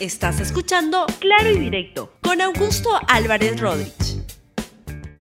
Estás 0.00 0.38
escuchando 0.38 1.06
Claro 1.18 1.50
y 1.50 1.58
Directo 1.58 2.12
con 2.20 2.40
Augusto 2.40 2.88
Álvarez 3.08 3.58
Rodríguez. 3.58 4.18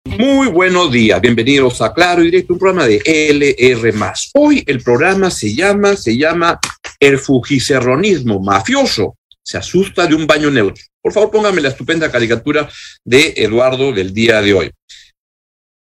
Muy 0.05 0.49
buenos 0.49 0.91
días, 0.91 1.19
bienvenidos 1.19 1.81
a 1.81 1.91
Claro 1.95 2.21
y 2.21 2.25
Directo, 2.25 2.53
un 2.53 2.59
programa 2.59 2.85
de 2.85 3.01
LR. 3.03 3.91
Hoy 4.35 4.63
el 4.67 4.83
programa 4.83 5.31
se 5.31 5.55
llama, 5.55 5.95
se 5.95 6.15
llama 6.15 6.59
El 6.99 7.17
Fujicerronismo 7.17 8.39
Mafioso. 8.39 9.17
Se 9.41 9.57
asusta 9.57 10.05
de 10.05 10.13
un 10.13 10.27
baño 10.27 10.51
neutro. 10.51 10.83
Por 11.01 11.11
favor, 11.11 11.31
póngame 11.31 11.61
la 11.61 11.69
estupenda 11.69 12.11
caricatura 12.11 12.69
de 13.03 13.33
Eduardo 13.35 13.91
del 13.91 14.13
día 14.13 14.43
de 14.43 14.53
hoy. 14.53 14.71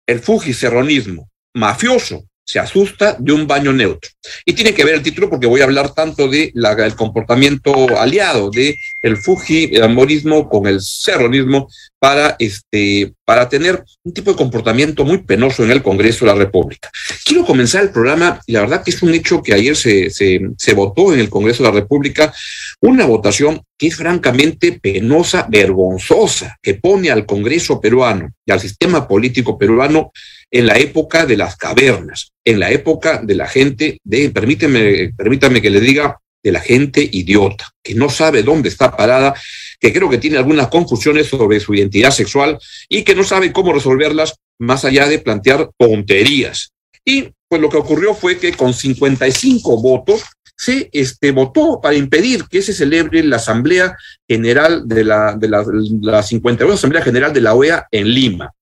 El 0.07 0.19
Fujicerronismo 0.19 1.29
Mafioso 1.53 2.23
se 2.49 2.57
asusta 2.57 3.15
de 3.19 3.31
un 3.31 3.45
baño 3.45 3.71
neutro. 3.71 4.09
Y 4.43 4.53
tiene 4.53 4.73
que 4.73 4.83
ver 4.83 4.95
el 4.95 5.03
título 5.03 5.29
porque 5.29 5.45
voy 5.45 5.61
a 5.61 5.65
hablar 5.65 5.93
tanto 5.93 6.27
de 6.27 6.51
el 6.55 6.95
comportamiento 6.95 7.95
aliado 7.95 8.49
de 8.49 8.75
el 9.03 9.17
Fujimorismo 9.17 10.49
con 10.49 10.65
el 10.65 10.81
serronismo 10.81 11.69
para, 11.99 12.35
este, 12.39 13.13
para 13.23 13.47
tener 13.47 13.83
un 14.03 14.13
tipo 14.15 14.31
de 14.31 14.37
comportamiento 14.37 15.05
muy 15.05 15.19
penoso 15.19 15.63
en 15.63 15.69
el 15.69 15.83
Congreso 15.83 16.25
de 16.25 16.31
la 16.31 16.37
República. 16.39 16.89
Quiero 17.23 17.45
comenzar 17.45 17.83
el 17.83 17.91
programa, 17.91 18.41
y 18.47 18.53
la 18.53 18.61
verdad 18.61 18.83
que 18.83 18.89
es 18.89 19.03
un 19.03 19.13
hecho 19.13 19.43
que 19.43 19.53
ayer 19.53 19.75
se, 19.75 20.09
se 20.09 20.73
votó 20.73 21.13
en 21.13 21.19
el 21.19 21.29
Congreso 21.29 21.61
de 21.61 21.69
la 21.69 21.75
República, 21.75 22.33
una 22.81 23.05
votación 23.05 23.61
que 23.77 23.87
es 23.87 23.95
francamente 23.95 24.79
penosa, 24.81 25.45
vergonzosa, 25.47 26.57
que 26.63 26.73
pone 26.73 27.11
al 27.11 27.27
Congreso 27.27 27.79
peruano 27.79 28.33
y 28.43 28.51
al 28.51 28.59
sistema 28.59 29.07
político 29.07 29.55
peruano 29.55 30.11
en 30.51 30.65
la 30.65 30.77
época 30.77 31.25
de 31.25 31.37
las 31.37 31.55
cavernas, 31.55 32.31
en 32.43 32.59
la 32.59 32.71
época 32.71 33.21
de 33.23 33.35
la 33.35 33.47
gente 33.47 33.99
de, 34.03 34.29
permíteme, 34.29 35.11
permítame 35.15 35.61
que 35.61 35.69
le 35.69 35.79
diga, 35.79 36.17
de 36.43 36.51
la 36.51 36.61
gente 36.61 37.07
idiota, 37.11 37.69
que 37.83 37.95
no 37.95 38.09
sabe 38.09 38.43
dónde 38.43 38.69
está 38.69 38.95
parada, 38.95 39.33
que 39.79 39.91
creo 39.91 40.09
que 40.09 40.17
tiene 40.17 40.37
algunas 40.37 40.69
confusiones 40.69 41.27
sobre 41.27 41.59
su 41.59 41.73
identidad 41.73 42.11
sexual 42.11 42.57
y 42.87 43.03
que 43.03 43.15
no 43.15 43.23
sabe 43.23 43.51
cómo 43.51 43.73
resolverlas 43.73 44.35
más 44.57 44.85
allá 44.85 45.07
de 45.07 45.19
plantear 45.19 45.69
tonterías. 45.77 46.71
Y 47.05 47.29
pues 47.47 47.61
lo 47.61 47.69
que 47.69 47.77
ocurrió 47.77 48.13
fue 48.13 48.37
que 48.37 48.53
con 48.53 48.73
55 48.73 49.81
votos 49.81 50.23
se 50.55 50.89
este, 50.91 51.31
votó 51.31 51.79
para 51.81 51.95
impedir 51.95 52.43
que 52.49 52.61
se 52.61 52.73
celebre 52.73 53.23
la 53.23 53.37
Asamblea 53.37 53.95
General 54.27 54.87
de 54.87 55.03
la, 55.05 55.33
de 55.33 55.47
la, 55.47 55.65
la 56.01 56.21
52 56.21 56.75
Asamblea 56.75 57.01
General 57.01 57.33
de 57.33 57.41
la 57.41 57.53
OEA 57.53 57.87
en 57.91 58.13
Lima. 58.13 58.53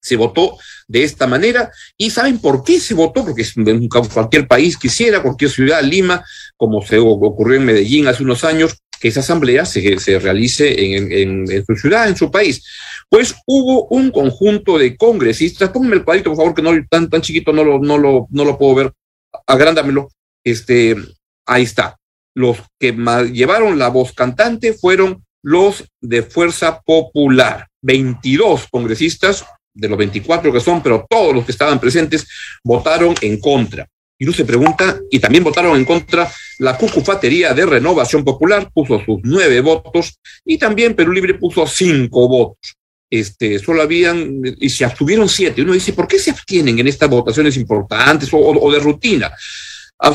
Se 0.00 0.16
votó 0.16 0.56
de 0.86 1.04
esta 1.04 1.26
manera. 1.26 1.70
¿Y 1.96 2.10
saben 2.10 2.38
por 2.38 2.64
qué 2.64 2.80
se 2.80 2.94
votó? 2.94 3.24
Porque 3.24 3.44
cualquier 4.12 4.46
país 4.46 4.76
quisiera, 4.76 5.22
cualquier 5.22 5.50
ciudad, 5.50 5.82
Lima, 5.82 6.24
como 6.56 6.82
se 6.82 6.98
ocurrió 6.98 7.56
en 7.56 7.66
Medellín 7.66 8.06
hace 8.06 8.22
unos 8.22 8.44
años, 8.44 8.78
que 9.00 9.08
esa 9.08 9.20
asamblea 9.20 9.64
se, 9.64 9.98
se 9.98 10.18
realice 10.18 11.22
en, 11.22 11.46
su 11.66 11.76
ciudad, 11.76 12.08
en 12.08 12.16
su 12.16 12.30
país. 12.30 12.64
Pues 13.08 13.34
hubo 13.46 13.86
un 13.88 14.10
conjunto 14.10 14.78
de 14.78 14.96
congresistas, 14.96 15.70
pónganme 15.70 15.96
el 15.96 16.04
cuadrito, 16.04 16.30
por 16.30 16.38
favor, 16.38 16.54
que 16.54 16.62
no 16.62 16.72
tan, 16.90 17.08
tan 17.08 17.20
chiquito 17.20 17.52
no 17.52 17.64
lo, 17.64 17.78
no, 17.78 17.98
lo, 17.98 18.26
no 18.30 18.44
lo 18.44 18.58
puedo 18.58 18.74
ver, 18.74 18.92
agrándamelo. 19.46 20.08
Este, 20.44 20.96
ahí 21.46 21.62
está. 21.62 21.96
Los 22.34 22.58
que 22.78 22.92
llevaron 23.32 23.78
la 23.78 23.88
voz 23.88 24.12
cantante 24.12 24.72
fueron 24.72 25.24
los 25.42 25.84
de 26.00 26.22
Fuerza 26.22 26.80
Popular. 26.80 27.68
22 27.82 28.66
congresistas 28.70 29.44
de 29.78 29.88
los 29.88 29.96
24 29.96 30.52
que 30.52 30.60
son, 30.60 30.82
pero 30.82 31.06
todos 31.08 31.34
los 31.34 31.44
que 31.44 31.52
estaban 31.52 31.78
presentes 31.78 32.26
votaron 32.64 33.14
en 33.20 33.38
contra. 33.40 33.86
Y 34.18 34.24
uno 34.24 34.32
se 34.32 34.44
pregunta, 34.44 34.98
y 35.10 35.20
también 35.20 35.44
votaron 35.44 35.76
en 35.76 35.84
contra 35.84 36.28
la 36.58 36.76
Cucufatería 36.76 37.54
de 37.54 37.64
Renovación 37.64 38.24
Popular, 38.24 38.68
puso 38.74 39.00
sus 39.04 39.20
nueve 39.22 39.60
votos, 39.60 40.18
y 40.44 40.58
también 40.58 40.94
Perú 40.94 41.12
Libre 41.12 41.34
puso 41.34 41.64
cinco 41.66 42.26
votos. 42.26 42.74
Este, 43.08 43.60
solo 43.60 43.80
habían, 43.80 44.40
y 44.58 44.68
se 44.68 44.84
abstuvieron 44.84 45.28
siete. 45.28 45.62
Uno 45.62 45.72
dice, 45.72 45.92
¿por 45.92 46.08
qué 46.08 46.18
se 46.18 46.32
abstienen 46.32 46.80
en 46.80 46.88
estas 46.88 47.08
votaciones 47.08 47.56
importantes 47.56 48.28
o, 48.32 48.38
o 48.38 48.72
de 48.72 48.80
rutina? 48.80 49.32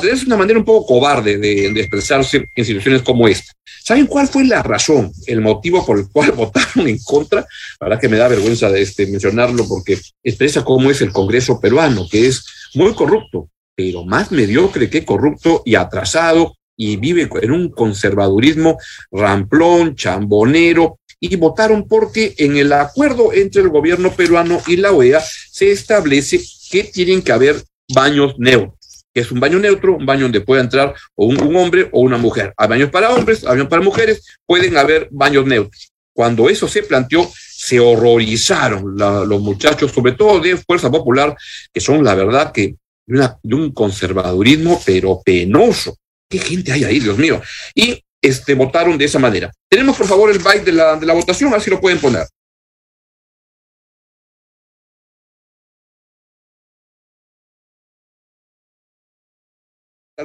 Es 0.04 0.26
una 0.26 0.38
manera 0.38 0.60
un 0.60 0.66
poco 0.66 0.86
cobarde 0.86 1.38
de, 1.38 1.72
de, 1.72 1.80
expresarse 1.80 2.50
en 2.56 2.66
situaciones 2.66 3.02
como 3.02 3.28
esta. 3.28 3.52
¿Saben 3.84 4.08
cuál 4.08 4.28
fue 4.28 4.46
la 4.46 4.64
razón, 4.64 5.12
el 5.28 5.42
motivo 5.42 5.86
por 5.86 6.00
el 6.00 6.08
cual 6.10 6.32
votaron 6.36 6.88
en 6.88 6.98
contra? 7.00 7.46
La 7.80 7.88
verdad 7.88 8.02
que 8.02 8.10
me 8.10 8.18
da 8.18 8.28
vergüenza 8.28 8.70
de 8.70 8.82
este, 8.82 9.08
mencionarlo 9.08 9.68
porque 9.68 10.00
expresa 10.24 10.64
cómo 10.64 10.90
es 10.90 11.02
el 11.02 11.12
Congreso 11.12 11.60
peruano, 11.60 12.08
que 12.10 12.28
es 12.28 12.46
muy 12.76 12.94
corrupto, 12.94 13.50
pero 13.76 14.06
más 14.06 14.32
mediocre 14.32 14.90
que 14.90 15.06
corrupto 15.06 15.62
y 15.66 15.76
atrasado 15.76 16.56
y 16.76 16.96
vive 16.96 17.30
en 17.42 17.52
un 17.52 17.70
conservadurismo 17.70 18.78
ramplón, 19.12 19.96
chambonero, 19.96 21.00
y 21.20 21.36
votaron 21.36 21.88
porque 21.88 22.34
en 22.38 22.58
el 22.58 22.74
acuerdo 22.74 23.32
entre 23.32 23.62
el 23.62 23.70
gobierno 23.70 24.12
peruano 24.12 24.62
y 24.68 24.78
la 24.78 24.92
OEA 24.92 25.22
se 25.22 25.72
establece 25.72 26.42
que 26.70 26.84
tienen 26.86 27.22
que 27.22 27.32
haber 27.32 27.64
baños 27.94 28.36
neutros 28.38 28.83
que 29.14 29.22
es 29.22 29.32
un 29.32 29.40
baño 29.40 29.60
neutro, 29.60 29.96
un 29.96 30.06
baño 30.06 30.24
donde 30.24 30.42
pueda 30.42 30.62
entrar 30.62 30.94
o 31.16 31.26
un, 31.26 31.56
hombre 31.56 31.90
o 31.92 32.02
una 32.02 32.18
mujer. 32.18 32.54
Hay 32.58 32.68
baños 32.68 32.90
para 32.90 33.12
hombres, 33.12 33.44
hay 33.44 33.50
baños 33.50 33.68
para 33.68 33.82
mujeres, 33.82 34.26
pueden 34.46 34.76
haber 34.78 35.08
baños 35.12 35.46
neutros. 35.46 35.92
Cuando 36.14 36.50
eso 36.50 36.68
se 36.68 36.84
planteó, 36.84 37.30
se 37.36 37.80
horrorizaron 37.80 38.96
los 38.98 39.42
muchachos, 39.42 39.92
sobre 39.92 40.14
todo 40.14 40.40
de 40.40 40.58
Fuerza 40.58 40.92
Popular, 40.92 41.36
que 41.72 41.80
son 41.80 42.04
la 42.04 42.16
verdad 42.16 42.52
que 42.52 42.76
de 43.06 43.56
un 43.56 43.72
conservadurismo, 43.72 44.82
pero 44.86 45.22
penoso. 45.24 45.98
¿Qué 46.30 46.40
gente 46.40 46.72
hay 46.72 46.84
ahí, 46.84 47.00
Dios 47.00 47.18
mío? 47.18 47.42
Y 47.76 48.04
este, 48.22 48.54
votaron 48.54 48.98
de 48.98 49.06
esa 49.06 49.20
manera. 49.20 49.52
Tenemos, 49.70 49.98
por 49.98 50.08
favor, 50.08 50.32
el 50.32 50.40
byte 50.40 50.66
de 50.66 50.72
la, 50.72 50.96
de 50.96 51.06
la 51.06 51.14
votación, 51.14 51.54
así 51.54 51.70
lo 51.70 51.82
pueden 51.82 52.00
poner. 52.00 52.26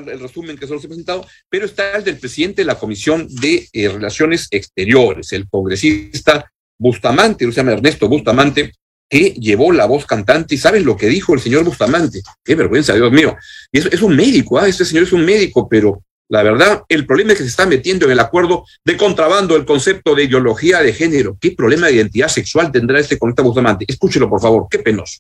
El 0.06 0.20
resumen 0.20 0.56
que 0.56 0.66
solo 0.66 0.80
se 0.80 0.86
ha 0.86 0.88
presentado, 0.88 1.26
pero 1.48 1.66
está 1.66 1.96
el 1.96 2.04
del 2.04 2.18
presidente 2.18 2.62
de 2.62 2.66
la 2.66 2.78
Comisión 2.78 3.26
de 3.28 3.68
eh, 3.72 3.88
Relaciones 3.88 4.48
Exteriores, 4.50 5.32
el 5.32 5.48
congresista 5.48 6.50
Bustamante, 6.78 7.44
se 7.46 7.52
llama 7.52 7.72
Ernesto 7.72 8.08
Bustamante, 8.08 8.72
que 9.08 9.30
llevó 9.30 9.72
la 9.72 9.86
voz 9.86 10.06
cantante. 10.06 10.54
¿Y 10.54 10.58
saben 10.58 10.84
lo 10.84 10.96
que 10.96 11.08
dijo 11.08 11.34
el 11.34 11.40
señor 11.40 11.64
Bustamante? 11.64 12.20
Qué 12.44 12.54
vergüenza, 12.54 12.94
Dios 12.94 13.10
mío. 13.10 13.36
Y 13.72 13.78
es, 13.78 13.86
es 13.86 14.02
un 14.02 14.14
médico, 14.14 14.58
¿ah? 14.58 14.68
este 14.68 14.84
señor 14.84 15.04
es 15.04 15.12
un 15.12 15.24
médico, 15.24 15.68
pero 15.68 16.02
la 16.30 16.42
verdad, 16.42 16.82
el 16.88 17.06
problema 17.06 17.32
es 17.32 17.38
que 17.38 17.44
se 17.44 17.50
está 17.50 17.64
metiendo 17.64 18.04
en 18.04 18.12
el 18.12 18.20
acuerdo 18.20 18.64
de 18.84 18.96
contrabando 18.98 19.56
el 19.56 19.64
concepto 19.64 20.14
de 20.14 20.24
ideología 20.24 20.82
de 20.82 20.92
género. 20.92 21.38
¿Qué 21.40 21.52
problema 21.52 21.86
de 21.86 21.94
identidad 21.94 22.28
sexual 22.28 22.70
tendrá 22.70 23.00
este 23.00 23.18
congresista 23.18 23.42
Bustamante? 23.42 23.86
Escúchelo, 23.88 24.28
por 24.28 24.40
favor, 24.40 24.66
qué 24.70 24.78
penoso. 24.78 25.18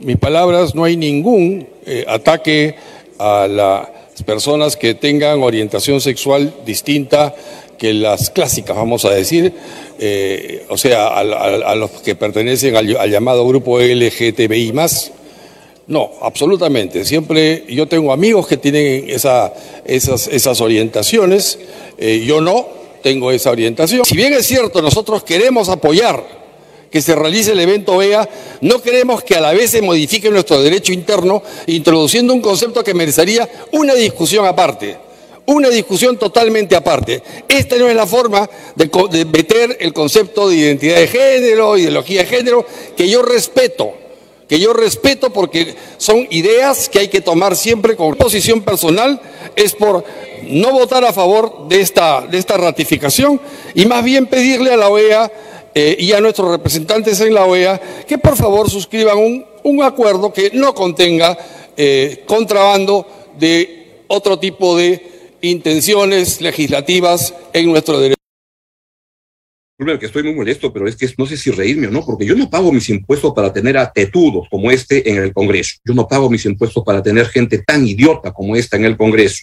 Mis 0.00 0.16
palabras, 0.16 0.74
no 0.74 0.84
hay 0.84 0.96
ningún 0.96 1.68
eh, 1.86 2.04
ataque 2.08 2.74
a 3.18 3.46
las 3.48 3.88
personas 4.24 4.76
que 4.76 4.94
tengan 4.94 5.42
orientación 5.42 6.00
sexual 6.00 6.54
distinta 6.64 7.34
que 7.78 7.92
las 7.92 8.30
clásicas, 8.30 8.76
vamos 8.76 9.04
a 9.04 9.10
decir, 9.10 9.52
eh, 9.98 10.64
o 10.68 10.76
sea, 10.76 11.08
a, 11.08 11.20
a, 11.20 11.72
a, 11.72 11.74
los 11.74 11.90
que 11.90 12.14
pertenecen 12.14 12.76
al, 12.76 12.96
al, 12.96 13.10
llamado 13.10 13.46
grupo 13.46 13.80
LGTBI 13.80 14.72
más. 14.72 15.12
No, 15.86 16.12
absolutamente. 16.22 17.04
Siempre 17.04 17.64
yo 17.68 17.86
tengo 17.86 18.12
amigos 18.12 18.46
que 18.46 18.56
tienen 18.56 19.10
esa, 19.10 19.52
esas, 19.84 20.28
esas 20.28 20.60
orientaciones, 20.60 21.58
eh, 21.98 22.24
yo 22.26 22.40
no 22.40 22.66
tengo 23.02 23.30
esa 23.30 23.50
orientación. 23.50 24.04
Si 24.04 24.16
bien 24.16 24.32
es 24.32 24.46
cierto, 24.46 24.80
nosotros 24.80 25.24
queremos 25.24 25.68
apoyar 25.68 26.43
que 26.94 27.02
se 27.02 27.16
realice 27.16 27.50
el 27.50 27.58
evento 27.58 27.94
OEA, 27.94 28.28
no 28.60 28.80
queremos 28.80 29.24
que 29.24 29.34
a 29.34 29.40
la 29.40 29.52
vez 29.52 29.72
se 29.72 29.82
modifique 29.82 30.30
nuestro 30.30 30.62
derecho 30.62 30.92
interno, 30.92 31.42
introduciendo 31.66 32.32
un 32.32 32.40
concepto 32.40 32.84
que 32.84 32.94
merecería 32.94 33.50
una 33.72 33.94
discusión 33.94 34.46
aparte, 34.46 34.96
una 35.46 35.70
discusión 35.70 36.16
totalmente 36.16 36.76
aparte. 36.76 37.20
Esta 37.48 37.74
no 37.78 37.88
es 37.88 37.96
la 37.96 38.06
forma 38.06 38.48
de, 38.76 39.24
meter 39.24 39.76
el 39.80 39.92
concepto 39.92 40.48
de 40.48 40.54
identidad 40.54 40.98
de 40.98 41.08
género, 41.08 41.76
ideología 41.76 42.20
de 42.20 42.26
género, 42.28 42.64
que 42.96 43.08
yo 43.08 43.22
respeto, 43.22 43.92
que 44.48 44.60
yo 44.60 44.72
respeto 44.72 45.32
porque 45.32 45.74
son 45.96 46.28
ideas 46.30 46.88
que 46.88 47.00
hay 47.00 47.08
que 47.08 47.20
tomar 47.20 47.56
siempre 47.56 47.96
con 47.96 48.14
posición 48.14 48.62
personal, 48.62 49.20
es 49.56 49.74
por 49.74 50.04
no 50.44 50.70
votar 50.70 51.04
a 51.04 51.12
favor 51.12 51.66
de 51.66 51.80
esta, 51.80 52.20
de 52.20 52.38
esta 52.38 52.56
ratificación 52.56 53.40
y 53.74 53.84
más 53.84 54.04
bien 54.04 54.26
pedirle 54.26 54.72
a 54.72 54.76
la 54.76 54.90
OEA 54.90 55.32
eh, 55.74 55.96
y 55.98 56.12
a 56.12 56.20
nuestros 56.20 56.50
representantes 56.50 57.20
en 57.20 57.34
la 57.34 57.46
OEA 57.46 57.80
que 58.06 58.18
por 58.18 58.36
favor 58.36 58.70
suscriban 58.70 59.18
un, 59.64 59.82
acuerdo 59.82 60.32
que 60.32 60.50
no 60.54 60.74
contenga 60.74 61.36
eh, 61.76 62.22
contrabando 62.26 63.06
de 63.38 64.02
otro 64.06 64.38
tipo 64.38 64.76
de 64.76 65.34
intenciones 65.40 66.40
legislativas 66.40 67.34
en 67.52 67.70
nuestro 67.70 67.98
derecho. 67.98 68.14
Que 69.76 70.06
estoy 70.06 70.22
muy 70.22 70.34
molesto, 70.34 70.72
pero 70.72 70.86
es 70.86 70.94
que 70.94 71.08
no 71.18 71.26
sé 71.26 71.36
si 71.36 71.50
reírme 71.50 71.88
o 71.88 71.90
no, 71.90 72.06
porque 72.06 72.24
yo 72.24 72.36
no 72.36 72.48
pago 72.48 72.70
mis 72.70 72.88
impuestos 72.88 73.34
para 73.34 73.52
tener 73.52 73.76
a 73.76 73.92
como 74.48 74.70
este 74.70 75.10
en 75.10 75.16
el 75.16 75.32
Congreso. 75.32 75.78
Yo 75.84 75.94
no 75.94 76.06
pago 76.06 76.30
mis 76.30 76.46
impuestos 76.46 76.84
para 76.84 77.02
tener 77.02 77.26
gente 77.26 77.58
tan 77.58 77.86
idiota 77.86 78.32
como 78.32 78.54
esta 78.54 78.76
en 78.76 78.84
el 78.84 78.96
Congreso. 78.96 79.42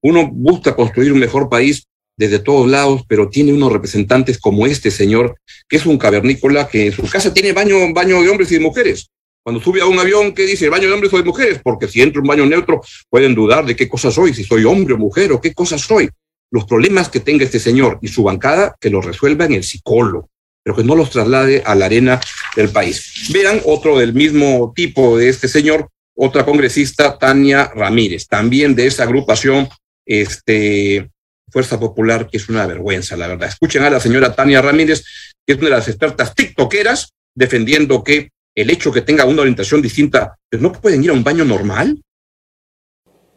Uno 0.00 0.28
busca 0.32 0.74
construir 0.74 1.12
un 1.12 1.18
mejor 1.18 1.50
país 1.50 1.86
desde 2.16 2.38
todos 2.38 2.68
lados, 2.68 3.02
pero 3.06 3.28
tiene 3.28 3.52
unos 3.52 3.72
representantes 3.72 4.38
como 4.38 4.66
este 4.66 4.90
señor, 4.90 5.36
que 5.68 5.76
es 5.76 5.86
un 5.86 5.98
cavernícola 5.98 6.68
que 6.68 6.86
en 6.86 6.92
su 6.92 7.02
casa 7.08 7.32
tiene 7.32 7.52
baño, 7.52 7.92
baño 7.92 8.22
de 8.22 8.28
hombres 8.28 8.50
y 8.50 8.54
de 8.54 8.60
mujeres. 8.60 9.10
Cuando 9.42 9.60
sube 9.60 9.80
a 9.80 9.86
un 9.86 9.98
avión, 9.98 10.32
¿qué 10.32 10.44
dice? 10.44 10.68
¿Baño 10.68 10.88
de 10.88 10.94
hombres 10.94 11.12
o 11.12 11.18
de 11.18 11.22
mujeres? 11.22 11.60
Porque 11.62 11.86
si 11.86 12.02
entra 12.02 12.20
un 12.20 12.26
baño 12.26 12.46
neutro, 12.46 12.80
pueden 13.08 13.34
dudar 13.34 13.64
de 13.64 13.76
qué 13.76 13.88
cosa 13.88 14.10
soy, 14.10 14.34
si 14.34 14.42
soy 14.42 14.64
hombre 14.64 14.94
o 14.94 14.98
mujer 14.98 15.30
o 15.30 15.40
qué 15.40 15.54
cosa 15.54 15.78
soy. 15.78 16.08
Los 16.50 16.64
problemas 16.64 17.08
que 17.08 17.20
tenga 17.20 17.44
este 17.44 17.60
señor 17.60 17.98
y 18.02 18.08
su 18.08 18.24
bancada, 18.24 18.74
que 18.80 18.90
los 18.90 19.04
resuelva 19.04 19.44
en 19.44 19.52
el 19.52 19.62
psicólogo, 19.62 20.28
pero 20.64 20.74
que 20.74 20.82
no 20.82 20.96
los 20.96 21.10
traslade 21.10 21.62
a 21.64 21.76
la 21.76 21.86
arena 21.86 22.20
del 22.56 22.70
país. 22.70 23.28
Vean 23.32 23.60
otro 23.66 23.98
del 23.98 24.14
mismo 24.14 24.72
tipo 24.74 25.16
de 25.16 25.28
este 25.28 25.46
señor, 25.46 25.90
otra 26.16 26.44
congresista, 26.44 27.16
Tania 27.16 27.70
Ramírez, 27.72 28.26
también 28.26 28.74
de 28.74 28.88
esa 28.88 29.04
agrupación, 29.04 29.68
este, 30.04 31.08
Fuerza 31.50 31.78
Popular, 31.78 32.28
que 32.28 32.36
es 32.36 32.48
una 32.48 32.66
vergüenza, 32.66 33.16
la 33.16 33.28
verdad. 33.28 33.48
Escuchen 33.48 33.82
a 33.82 33.90
la 33.90 34.00
señora 34.00 34.34
Tania 34.34 34.62
Ramírez, 34.62 35.04
que 35.46 35.52
es 35.52 35.58
una 35.58 35.68
de 35.68 35.76
las 35.76 35.88
expertas 35.88 36.34
tiktokeras, 36.34 37.12
defendiendo 37.34 38.02
que 38.02 38.30
el 38.54 38.70
hecho 38.70 38.90
que 38.90 39.02
tenga 39.02 39.24
una 39.24 39.42
orientación 39.42 39.82
distinta, 39.82 40.36
pues 40.50 40.60
no 40.60 40.72
pueden 40.72 41.04
ir 41.04 41.10
a 41.10 41.12
un 41.12 41.22
baño 41.22 41.44
normal. 41.44 42.00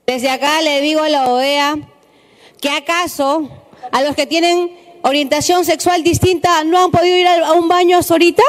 Desde 0.07 0.29
acá 0.29 0.61
le 0.61 0.81
digo 0.81 1.01
a 1.01 1.09
la 1.09 1.27
OEA 1.29 1.75
que 2.59 2.69
acaso 2.69 3.67
a 3.91 4.01
los 4.01 4.15
que 4.15 4.25
tienen 4.25 4.71
orientación 5.03 5.65
sexual 5.65 6.03
distinta 6.03 6.63
no 6.63 6.85
han 6.85 6.91
podido 6.91 7.17
ir 7.17 7.27
a 7.27 7.53
un 7.53 7.67
baño 7.67 7.97
hasta 7.97 8.13
ahorita, 8.15 8.44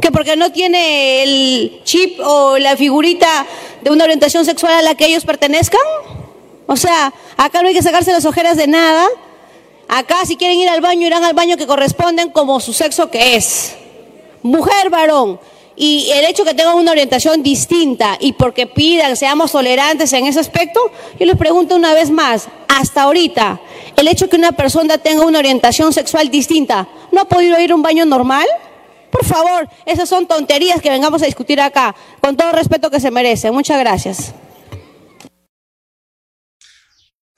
que 0.00 0.10
porque 0.10 0.36
no 0.36 0.52
tiene 0.52 1.22
el 1.22 1.80
chip 1.84 2.18
o 2.20 2.58
la 2.58 2.76
figurita 2.76 3.46
de 3.82 3.90
una 3.90 4.04
orientación 4.04 4.44
sexual 4.44 4.72
a 4.72 4.82
la 4.82 4.94
que 4.94 5.06
ellos 5.06 5.24
pertenezcan. 5.24 5.80
O 6.66 6.76
sea, 6.76 7.12
acá 7.36 7.62
no 7.62 7.68
hay 7.68 7.74
que 7.74 7.82
sacarse 7.82 8.12
las 8.12 8.24
ojeras 8.24 8.56
de 8.56 8.66
nada. 8.66 9.06
Acá 9.88 10.24
si 10.26 10.36
quieren 10.36 10.58
ir 10.58 10.68
al 10.68 10.80
baño 10.80 11.06
irán 11.06 11.24
al 11.24 11.34
baño 11.34 11.56
que 11.56 11.66
corresponden 11.66 12.30
como 12.30 12.60
su 12.60 12.72
sexo 12.72 13.10
que 13.10 13.36
es. 13.36 13.76
Mujer, 14.42 14.90
varón 14.90 15.38
y 15.76 16.10
el 16.12 16.24
hecho 16.24 16.44
que 16.44 16.54
tengan 16.54 16.76
una 16.76 16.90
orientación 16.90 17.42
distinta 17.42 18.16
y 18.18 18.32
porque 18.32 18.66
pidan, 18.66 19.16
seamos 19.16 19.52
tolerantes 19.52 20.12
en 20.14 20.26
ese 20.26 20.40
aspecto, 20.40 20.80
yo 21.20 21.26
les 21.26 21.36
pregunto 21.36 21.76
una 21.76 21.92
vez 21.92 22.10
más, 22.10 22.48
hasta 22.66 23.02
ahorita, 23.02 23.60
el 23.96 24.08
hecho 24.08 24.28
que 24.28 24.36
una 24.36 24.52
persona 24.52 24.98
tenga 24.98 25.24
una 25.24 25.38
orientación 25.38 25.92
sexual 25.92 26.30
distinta, 26.30 26.88
¿no 27.12 27.20
ha 27.20 27.24
podido 27.26 27.60
ir 27.60 27.72
a 27.72 27.74
un 27.74 27.82
baño 27.82 28.06
normal? 28.06 28.46
Por 29.10 29.24
favor, 29.24 29.68
esas 29.84 30.08
son 30.08 30.26
tonterías 30.26 30.80
que 30.80 30.90
vengamos 30.90 31.22
a 31.22 31.26
discutir 31.26 31.60
acá, 31.60 31.94
con 32.20 32.36
todo 32.36 32.48
el 32.48 32.56
respeto 32.56 32.90
que 32.90 32.98
se 32.98 33.10
merece. 33.10 33.50
Muchas 33.50 33.78
gracias 33.78 34.32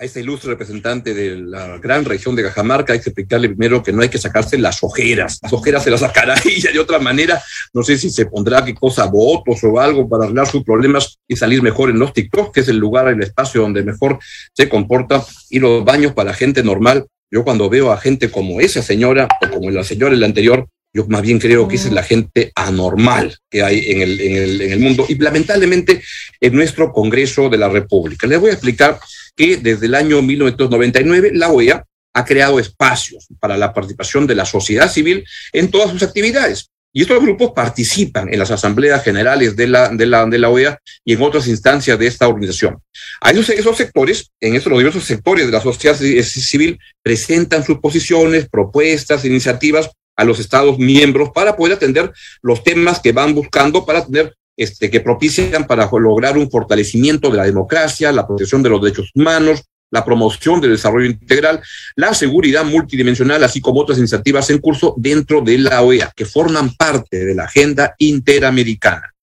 a 0.00 0.04
este 0.04 0.20
ilustre 0.20 0.50
representante 0.50 1.12
de 1.12 1.36
la 1.38 1.76
gran 1.78 2.04
región 2.04 2.36
de 2.36 2.44
Cajamarca, 2.44 2.92
hay 2.92 3.00
que 3.00 3.10
explicarle 3.10 3.48
primero 3.48 3.82
que 3.82 3.92
no 3.92 4.00
hay 4.00 4.08
que 4.08 4.18
sacarse 4.18 4.56
las 4.56 4.84
ojeras. 4.84 5.40
Las 5.42 5.52
ojeras 5.52 5.82
se 5.82 5.90
las 5.90 6.00
sacará 6.00 6.36
ella 6.44 6.70
de 6.70 6.78
otra 6.78 7.00
manera. 7.00 7.42
No 7.74 7.82
sé 7.82 7.98
si 7.98 8.08
se 8.10 8.26
pondrá 8.26 8.64
qué 8.64 8.74
cosa, 8.74 9.06
votos 9.06 9.58
o 9.64 9.80
algo 9.80 10.08
para 10.08 10.24
arreglar 10.24 10.46
sus 10.46 10.62
problemas 10.62 11.18
y 11.26 11.34
salir 11.34 11.62
mejor 11.62 11.90
en 11.90 11.98
los 11.98 12.12
TikTok, 12.12 12.54
que 12.54 12.60
es 12.60 12.68
el 12.68 12.76
lugar, 12.76 13.08
el 13.08 13.20
espacio 13.22 13.62
donde 13.62 13.82
mejor 13.82 14.20
se 14.52 14.68
comporta, 14.68 15.24
y 15.50 15.58
los 15.58 15.84
baños 15.84 16.12
para 16.12 16.32
gente 16.32 16.62
normal. 16.62 17.06
Yo 17.30 17.42
cuando 17.42 17.68
veo 17.68 17.90
a 17.90 17.98
gente 17.98 18.30
como 18.30 18.60
esa 18.60 18.82
señora 18.82 19.26
o 19.42 19.50
como 19.50 19.70
la 19.70 19.82
señora 19.82 20.14
en 20.14 20.20
la 20.20 20.26
anterior, 20.26 20.68
yo 20.94 21.06
más 21.08 21.22
bien 21.22 21.38
creo 21.40 21.66
que 21.66 21.76
esa 21.76 21.88
es 21.88 21.94
la 21.94 22.02
gente 22.02 22.52
anormal 22.54 23.36
que 23.50 23.62
hay 23.62 23.90
en 23.90 24.00
el, 24.00 24.20
en 24.20 24.36
el, 24.36 24.60
en 24.62 24.72
el 24.72 24.80
mundo 24.80 25.04
y 25.08 25.16
lamentablemente 25.16 26.02
en 26.40 26.54
nuestro 26.54 26.92
Congreso 26.92 27.48
de 27.50 27.58
la 27.58 27.68
República. 27.68 28.26
Les 28.26 28.40
voy 28.40 28.50
a 28.50 28.54
explicar 28.54 28.98
que 29.38 29.56
desde 29.56 29.86
el 29.86 29.94
año 29.94 30.20
1999 30.20 31.30
la 31.32 31.48
OEA 31.48 31.84
ha 32.12 32.24
creado 32.24 32.58
espacios 32.58 33.28
para 33.40 33.56
la 33.56 33.72
participación 33.72 34.26
de 34.26 34.34
la 34.34 34.44
sociedad 34.44 34.90
civil 34.90 35.24
en 35.52 35.70
todas 35.70 35.90
sus 35.90 36.02
actividades. 36.02 36.70
Y 36.92 37.02
estos 37.02 37.22
grupos 37.22 37.52
participan 37.54 38.32
en 38.32 38.38
las 38.38 38.50
asambleas 38.50 39.04
generales 39.04 39.54
de 39.54 39.68
la, 39.68 39.88
de 39.90 40.06
la, 40.06 40.26
de 40.26 40.38
la 40.38 40.48
OEA 40.48 40.78
y 41.04 41.12
en 41.12 41.22
otras 41.22 41.46
instancias 41.46 41.98
de 41.98 42.06
esta 42.06 42.26
organización. 42.26 42.78
A 43.20 43.30
esos, 43.30 43.50
esos 43.50 43.76
sectores, 43.76 44.32
en 44.40 44.56
esos 44.56 44.70
los 44.70 44.78
diversos 44.78 45.04
sectores 45.04 45.46
de 45.46 45.52
la 45.52 45.60
sociedad 45.60 45.96
civil, 45.96 46.78
presentan 47.02 47.64
sus 47.64 47.78
posiciones, 47.78 48.48
propuestas, 48.48 49.24
iniciativas 49.24 49.90
a 50.16 50.24
los 50.24 50.40
Estados 50.40 50.78
miembros 50.78 51.30
para 51.32 51.56
poder 51.56 51.74
atender 51.74 52.10
los 52.42 52.64
temas 52.64 52.98
que 52.98 53.12
van 53.12 53.34
buscando 53.34 53.86
para 53.86 54.04
tener 54.04 54.34
este, 54.58 54.90
que 54.90 55.00
propician 55.00 55.66
para 55.66 55.88
lograr 55.90 56.36
un 56.36 56.50
fortalecimiento 56.50 57.30
de 57.30 57.36
la 57.36 57.44
democracia, 57.44 58.12
la 58.12 58.26
protección 58.26 58.62
de 58.62 58.68
los 58.68 58.82
derechos 58.82 59.10
humanos, 59.14 59.62
la 59.90 60.04
promoción 60.04 60.60
del 60.60 60.72
desarrollo 60.72 61.06
integral, 61.06 61.62
la 61.94 62.12
seguridad 62.12 62.64
multidimensional, 62.64 63.42
así 63.44 63.60
como 63.60 63.80
otras 63.80 63.98
iniciativas 63.98 64.50
en 64.50 64.58
curso 64.58 64.94
dentro 64.98 65.40
de 65.40 65.58
la 65.58 65.80
OEA, 65.82 66.12
que 66.14 66.26
forman 66.26 66.74
parte 66.74 67.24
de 67.24 67.34
la 67.36 67.44
agenda 67.44 67.94
interamericana. 67.98 69.14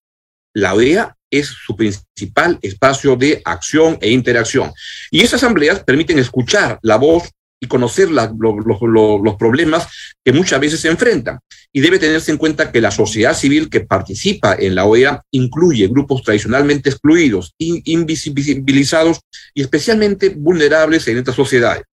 La 0.54 0.74
OEA 0.74 1.16
es 1.30 1.48
su 1.48 1.76
principal 1.76 2.58
espacio 2.62 3.18
de 3.18 3.42
acción 3.44 3.98
e 4.00 4.12
interacción. 4.12 4.72
Y 5.12 5.20
esas 5.20 5.44
asambleas 5.44 5.84
permiten 5.84 6.18
escuchar 6.18 6.80
la 6.82 6.96
voz 6.96 7.30
y 7.66 7.68
conocer 7.68 8.10
los 8.12 9.36
problemas 9.38 9.88
que 10.24 10.32
muchas 10.32 10.60
veces 10.60 10.80
se 10.80 10.88
enfrentan. 10.88 11.40
Y 11.74 11.82
debe 11.82 12.00
tenerse 12.00 12.32
en 12.32 12.38
cuenta 12.38 12.72
que 12.72 12.80
la 12.80 12.92
sociedad 12.92 13.36
civil 13.36 13.70
que 13.70 13.82
participa 13.82 14.56
en 14.58 14.76
la 14.76 14.86
OEA 14.86 15.22
incluye 15.32 15.88
grupos 15.88 16.24
tradicionalmente 16.24 16.90
excluidos, 16.90 17.54
invisibilizados 17.58 19.20
y 19.54 19.62
especialmente 19.62 20.30
vulnerables 20.30 21.08
en 21.08 21.18
estas 21.18 21.36
sociedades. 21.36 21.84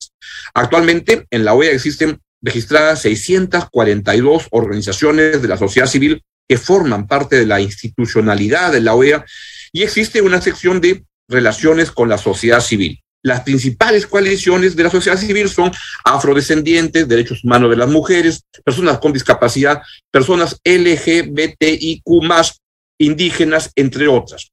Actualmente 0.55 1.27
en 1.31 1.45
la 1.45 1.55
OEA 1.55 1.73
existen 1.73 2.21
registradas 2.43 3.03
642 3.03 4.49
organizaciones 4.51 5.41
de 5.41 5.49
la 5.49 5.57
sociedad 5.57 5.89
civil 5.89 6.23
que 6.49 6.59
forman 6.59 7.07
parte 7.07 7.37
de 7.37 7.47
la 7.47 7.61
institucionalidad 7.61 8.73
de 8.73 8.83
la 8.83 8.95
OEA 8.95 9.25
y 9.73 9.83
existe 9.83 10.21
una 10.21 10.41
sección 10.41 10.81
de 10.81 11.05
relaciones 11.29 11.91
con 11.91 12.09
la 12.09 12.19
sociedad 12.19 12.61
civil. 12.61 13.03
Las 13.23 13.43
principales 13.43 14.07
coaliciones 14.07 14.75
de 14.75 14.83
la 14.83 14.91
sociedad 14.91 15.19
civil 15.19 15.49
son 15.49 15.71
afrodescendientes, 16.05 17.07
derechos 17.07 17.45
humanos 17.45 17.71
de 17.71 17.77
las 17.77 17.89
mujeres, 17.89 18.43
personas 18.65 18.99
con 18.99 19.13
discapacidad, 19.13 19.81
personas 20.11 20.61
LGBTIQ 20.65 22.03
indígenas, 22.99 23.71
entre 23.77 24.09
otras. 24.09 24.53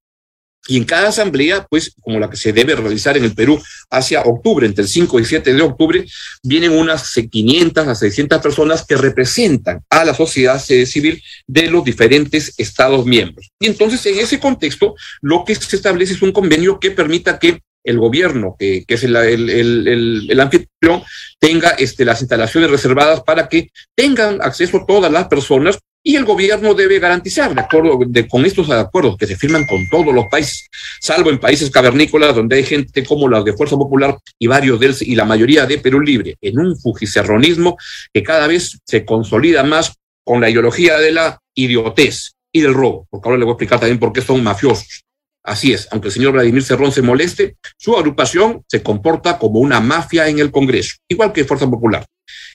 Y 0.68 0.78
en 0.78 0.84
cada 0.84 1.10
asamblea, 1.10 1.66
pues, 1.68 1.96
como 2.02 2.20
la 2.20 2.30
que 2.30 2.38
se 2.38 2.54
debe 2.54 2.76
realizar 2.76 3.18
en 3.18 3.24
el 3.24 3.34
Perú 3.34 3.60
hacia 3.90 4.22
octubre, 4.22 4.68
entre 4.68 4.84
el 4.84 4.90
5 4.90 5.20
y 5.20 5.26
7 5.26 5.54
de 5.54 5.62
octubre, 5.62 6.06
vienen 6.44 6.74
unas 6.74 7.12
500 7.12 7.88
a 7.88 7.96
600 7.96 8.40
personas 8.40 8.86
que 8.86 8.96
representan 8.96 9.84
a 9.90 10.06
la 10.06 10.14
sociedad 10.14 10.60
civil 10.60 11.24
de 11.48 11.72
los 11.72 11.84
diferentes 11.84 12.54
Estados 12.58 13.06
miembros. 13.06 13.50
Y 13.60 13.66
entonces, 13.66 14.06
en 14.06 14.20
ese 14.20 14.40
contexto, 14.40 14.96
lo 15.22 15.44
que 15.44 15.56
se 15.56 15.76
establece 15.76 16.14
es 16.14 16.22
un 16.22 16.34
convenio 16.34 16.80
que 16.80 16.92
permita 16.92 17.40
que 17.40 17.62
el 17.84 17.98
gobierno, 17.98 18.56
que, 18.58 18.86
es 18.88 19.04
el, 19.04 20.40
anfitrión, 20.40 21.04
tenga 21.40 21.72
este, 21.72 22.06
las 22.06 22.22
instalaciones 22.22 22.70
reservadas 22.70 23.22
para 23.22 23.48
que 23.48 23.72
tengan 23.96 24.42
acceso 24.42 24.86
todas 24.88 25.12
las 25.12 25.28
personas 25.28 25.80
y 26.02 26.16
el 26.16 26.24
gobierno 26.24 26.74
debe 26.74 27.00
garantizar, 27.00 27.54
de 27.54 27.62
acuerdo 27.62 28.00
con 28.30 28.46
estos 28.46 28.70
acuerdos 28.70 29.18
que 29.18 29.28
se 29.28 29.36
firman 29.36 29.66
con 29.66 29.88
todos 29.90 30.14
los 30.14 30.26
países, 30.32 30.70
salvo 31.02 31.30
en 31.30 31.40
países 31.40 31.70
cavernícolas 31.70 32.36
donde 32.36 32.56
hay 32.56 32.64
gente 32.64 33.04
como 33.04 33.28
las 33.28 33.44
de 33.44 33.54
Fuerza 33.54 33.76
Popular 33.76 34.18
y 34.38 34.48
varios 34.48 34.80
del 34.80 34.96
y 35.02 35.16
la 35.16 35.26
mayoría 35.26 35.66
de 35.66 35.78
Perú 35.78 36.00
Libre, 36.00 36.38
en 36.42 36.60
un 36.60 36.78
fujicerronismo 36.80 37.78
que 38.14 38.24
cada 38.24 38.48
vez 38.48 38.80
se 38.86 39.04
consolida 39.04 39.64
más 39.64 39.94
con 40.24 40.40
la 40.40 40.50
ideología 40.50 40.98
de 41.00 41.12
la 41.12 41.40
idiotez 41.54 42.32
y 42.52 42.62
del 42.62 42.74
robo, 42.74 43.06
porque 43.10 43.28
ahora 43.28 43.40
le 43.40 43.46
voy 43.46 43.52
a 43.52 43.56
explicar 43.56 43.80
también 43.80 44.00
por 44.00 44.14
qué 44.14 44.22
son 44.22 44.42
mafiosos. 44.42 45.04
Así 45.44 45.74
es, 45.74 45.88
aunque 45.92 46.10
el 46.10 46.14
señor 46.14 46.34
Vladimir 46.34 46.64
Cerrón 46.64 46.92
se 46.92 47.02
moleste, 47.02 47.56
su 47.78 47.96
agrupación 47.96 48.64
se 48.68 48.84
comporta 48.84 49.38
como 49.38 49.60
una 49.60 49.80
mafia 49.80 50.28
en 50.28 50.40
el 50.40 50.52
Congreso, 50.52 50.98
igual 51.08 51.32
que 51.32 51.46
Fuerza 51.46 51.70
Popular. 51.70 52.06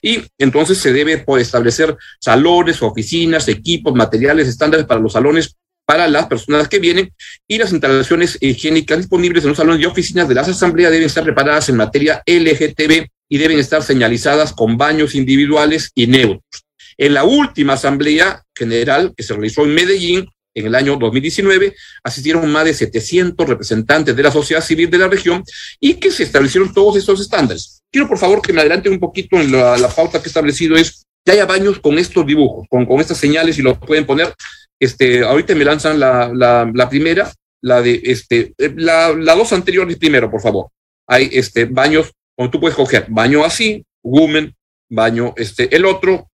Y 0.01 0.23
entonces 0.37 0.77
se 0.77 0.93
debe 0.93 1.17
pues, 1.17 1.43
establecer 1.43 1.97
salones, 2.19 2.81
oficinas, 2.81 3.47
equipos, 3.47 3.93
materiales, 3.93 4.47
estándares 4.47 4.85
para 4.85 5.01
los 5.01 5.13
salones 5.13 5.55
para 5.85 6.07
las 6.07 6.25
personas 6.27 6.67
que 6.67 6.79
vienen 6.79 7.13
y 7.47 7.57
las 7.57 7.71
instalaciones 7.71 8.37
higiénicas 8.41 8.97
disponibles 8.97 9.43
en 9.43 9.49
los 9.49 9.57
salones 9.57 9.81
y 9.81 9.85
oficinas 9.85 10.27
de 10.27 10.35
las 10.35 10.47
asambleas 10.47 10.91
deben 10.91 11.05
estar 11.05 11.23
preparadas 11.23 11.69
en 11.69 11.77
materia 11.77 12.23
LGTB 12.25 13.07
y 13.29 13.37
deben 13.37 13.59
estar 13.59 13.83
señalizadas 13.83 14.53
con 14.53 14.77
baños 14.77 15.15
individuales 15.15 15.91
y 15.93 16.07
neutros. 16.07 16.63
En 16.97 17.13
la 17.13 17.23
última 17.23 17.73
asamblea 17.73 18.43
general 18.55 19.13
que 19.15 19.23
se 19.23 19.33
realizó 19.33 19.63
en 19.63 19.75
Medellín, 19.75 20.29
en 20.55 20.65
el 20.65 20.73
año 20.73 20.95
2019 20.95 21.75
asistieron 22.03 22.49
más 22.49 22.65
de 22.65 22.73
700 22.73 23.47
representantes 23.47 24.15
de 24.15 24.23
la 24.23 24.31
sociedad 24.31 24.63
civil 24.63 24.89
de 24.89 24.97
la 24.97 25.07
región 25.07 25.43
y 25.79 25.95
que 25.95 26.09
se 26.09 26.23
establecieron 26.23 26.73
todos 26.73 26.95
estos 26.95 27.19
estándares. 27.19 27.81
Quiero 27.91 28.07
por 28.07 28.17
favor 28.17 28.41
que 28.41 28.53
me 28.53 28.61
adelante 28.61 28.89
un 28.89 28.99
poquito 28.99 29.37
en 29.37 29.51
la, 29.51 29.89
pauta 29.95 30.19
que 30.19 30.27
he 30.27 30.29
establecido 30.29 30.75
es 30.75 31.05
que 31.23 31.33
haya 31.33 31.45
baños 31.45 31.79
con 31.79 31.99
estos 31.99 32.25
dibujos, 32.25 32.65
con, 32.69 32.85
con 32.85 33.01
estas 33.01 33.17
señales 33.17 33.59
y 33.59 33.61
lo 33.61 33.79
pueden 33.79 34.05
poner. 34.05 34.33
Este, 34.79 35.23
ahorita 35.23 35.55
me 35.55 35.65
lanzan 35.65 35.99
la, 35.99 36.31
la, 36.73 36.89
primera, 36.89 37.31
la 37.61 37.81
de 37.81 38.01
este, 38.03 38.53
eh, 38.57 38.73
la, 38.75 39.13
dos 39.13 39.51
anteriores 39.51 39.97
primero, 39.97 40.31
por 40.31 40.41
favor. 40.41 40.69
Hay 41.07 41.29
este, 41.33 41.65
baños, 41.65 42.11
como 42.35 42.49
tú 42.49 42.59
puedes 42.59 42.75
coger, 42.75 43.05
baño 43.09 43.43
así, 43.43 43.83
women, 44.03 44.53
baño, 44.89 45.33
este, 45.37 45.75
el 45.75 45.85
otro, 45.85 46.29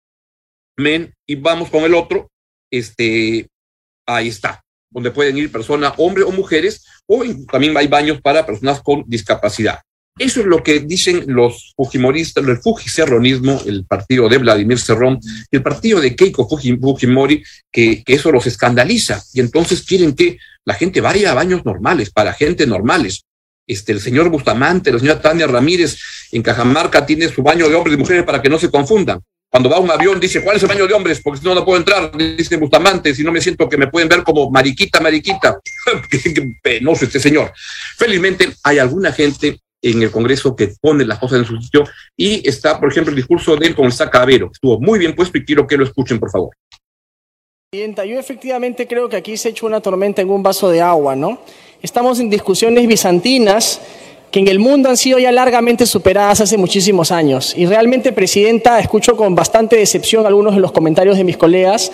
men, 0.78 1.14
y 1.28 1.36
vamos 1.36 1.70
con 1.70 1.84
el 1.84 1.94
otro, 1.94 2.30
este, 2.72 3.48
ahí 4.16 4.28
está, 4.28 4.64
donde 4.90 5.12
pueden 5.12 5.38
ir 5.38 5.52
personas, 5.52 5.94
hombres 5.98 6.26
o 6.28 6.32
mujeres, 6.32 6.86
o 7.06 7.24
también 7.52 7.76
hay 7.78 7.88
baños 7.88 8.22
para 8.22 8.46
personas 8.46 8.82
con 8.82 9.04
discapacidad. 9.08 9.80
Eso 10.18 10.42
es 10.42 10.48
lo 10.48 10.62
que 10.62 10.82
dicen 10.82 11.24
los 11.28 11.74
fujimoristas, 11.78 12.46
el 12.46 12.58
fujicerronismo, 12.58 13.62
el 13.66 13.86
partido 13.86 14.28
de 14.28 14.38
Vladimir 14.38 14.78
Cerrón 14.78 15.18
el 15.50 15.64
partido 15.64 16.02
de 16.02 16.14
Keiko 16.14 16.48
Fujimori, 16.48 17.42
que, 17.72 18.04
que, 18.04 18.14
eso 18.14 18.30
los 18.30 18.46
escandaliza. 18.46 19.24
Y 19.34 19.40
entonces 19.40 19.82
quieren 19.84 20.14
que 20.14 20.38
la 20.66 20.74
gente 20.74 21.00
vaya 21.00 21.32
a 21.32 21.36
baños 21.36 21.64
normales, 21.64 22.12
para 22.12 22.34
gente 22.34 22.68
normales. 22.68 23.24
Este, 23.66 23.94
el 23.94 24.02
señor 24.02 24.30
Bustamante, 24.30 24.92
la 24.92 25.00
señora 25.00 25.22
Tania 25.22 25.48
Ramírez 25.48 25.98
en 26.32 26.42
Cajamarca 26.42 27.06
tiene 27.06 27.30
su 27.30 27.42
baño 27.42 27.70
de 27.70 27.76
hombres 27.76 27.96
y 27.96 28.00
mujeres 28.00 28.24
para 28.24 28.42
que 28.42 28.50
no 28.50 28.60
se 28.60 28.70
confundan. 28.70 29.22
Cuando 29.52 29.70
va 29.70 29.80
un 29.80 29.90
avión 29.90 30.20
dice, 30.20 30.44
¿cuál 30.44 30.58
es 30.58 30.64
el 30.64 30.70
baño 30.70 30.86
de 30.86 30.94
hombres? 30.94 31.22
Porque 31.24 31.40
si 31.40 31.46
no, 31.46 31.56
no 31.56 31.66
puedo 31.66 31.80
entrar, 31.80 32.16
dice 32.16 32.58
Bustamante, 32.58 33.16
si 33.16 33.24
no 33.24 33.32
me 33.32 33.42
siento 33.42 33.68
que 33.68 33.78
me 33.78 33.88
pueden 33.88 34.08
ver 34.08 34.24
como 34.24 34.50
mariquita, 34.52 35.00
mariquita. 35.00 35.60
Qué 36.10 36.54
penoso 36.62 37.06
este 37.06 37.20
señor. 37.20 37.52
Felizmente 37.98 38.50
hay 38.64 38.78
alguna 38.78 39.12
gente 39.12 39.60
en 39.82 40.04
el 40.04 40.12
Congreso 40.12 40.56
que 40.56 40.74
pone 40.80 41.04
las 41.04 41.18
cosas 41.18 41.40
en 41.40 41.46
su 41.46 41.60
sitio 41.60 41.84
y 42.16 42.48
está, 42.48 42.80
por 42.80 42.92
ejemplo, 42.92 43.10
el 43.10 43.16
discurso 43.16 43.56
de 43.56 43.68
él 43.68 43.76
con 43.76 43.92
Sacavero. 43.92 44.50
Estuvo 44.52 44.80
muy 44.80 45.00
bien 45.00 45.16
puesto 45.16 45.38
y 45.38 45.46
quiero 45.46 45.66
que 45.66 45.78
lo 45.78 45.84
escuchen, 45.84 46.20
por 46.20 46.30
favor. 46.30 46.56
Presidenta, 47.72 48.06
yo 48.06 48.20
efectivamente 48.20 48.88
creo 48.88 49.10
que 49.10 49.16
aquí 49.16 49.38
se 49.38 49.48
ha 49.48 49.52
hecho 49.52 49.66
una 49.66 49.82
tormenta 49.82 50.22
en 50.22 50.30
un 50.30 50.44
vaso 50.44 50.70
de 50.70 50.82
agua, 50.82 51.16
¿no? 51.16 51.42
Estamos 51.82 52.20
en 52.20 52.30
discusiones 52.30 52.88
bizantinas 52.88 53.80
que 54.32 54.40
en 54.40 54.48
el 54.48 54.60
mundo 54.60 54.90
han 54.90 54.98
sido 54.98 55.18
ya 55.18 55.32
largamente 55.32 55.86
superadas 55.86 56.42
hace 56.42 56.58
muchísimos 56.58 57.12
años. 57.12 57.54
Y 57.58 57.66
realmente, 57.66 58.12
Presidenta, 58.12 58.80
escucho 58.80 59.18
con 59.18 59.34
bastante 59.34 59.76
decepción 59.76 60.26
algunos 60.26 60.54
de 60.54 60.62
los 60.62 60.72
comentarios 60.72 61.18
de 61.18 61.24
mis 61.24 61.38
colegas, 61.38 61.92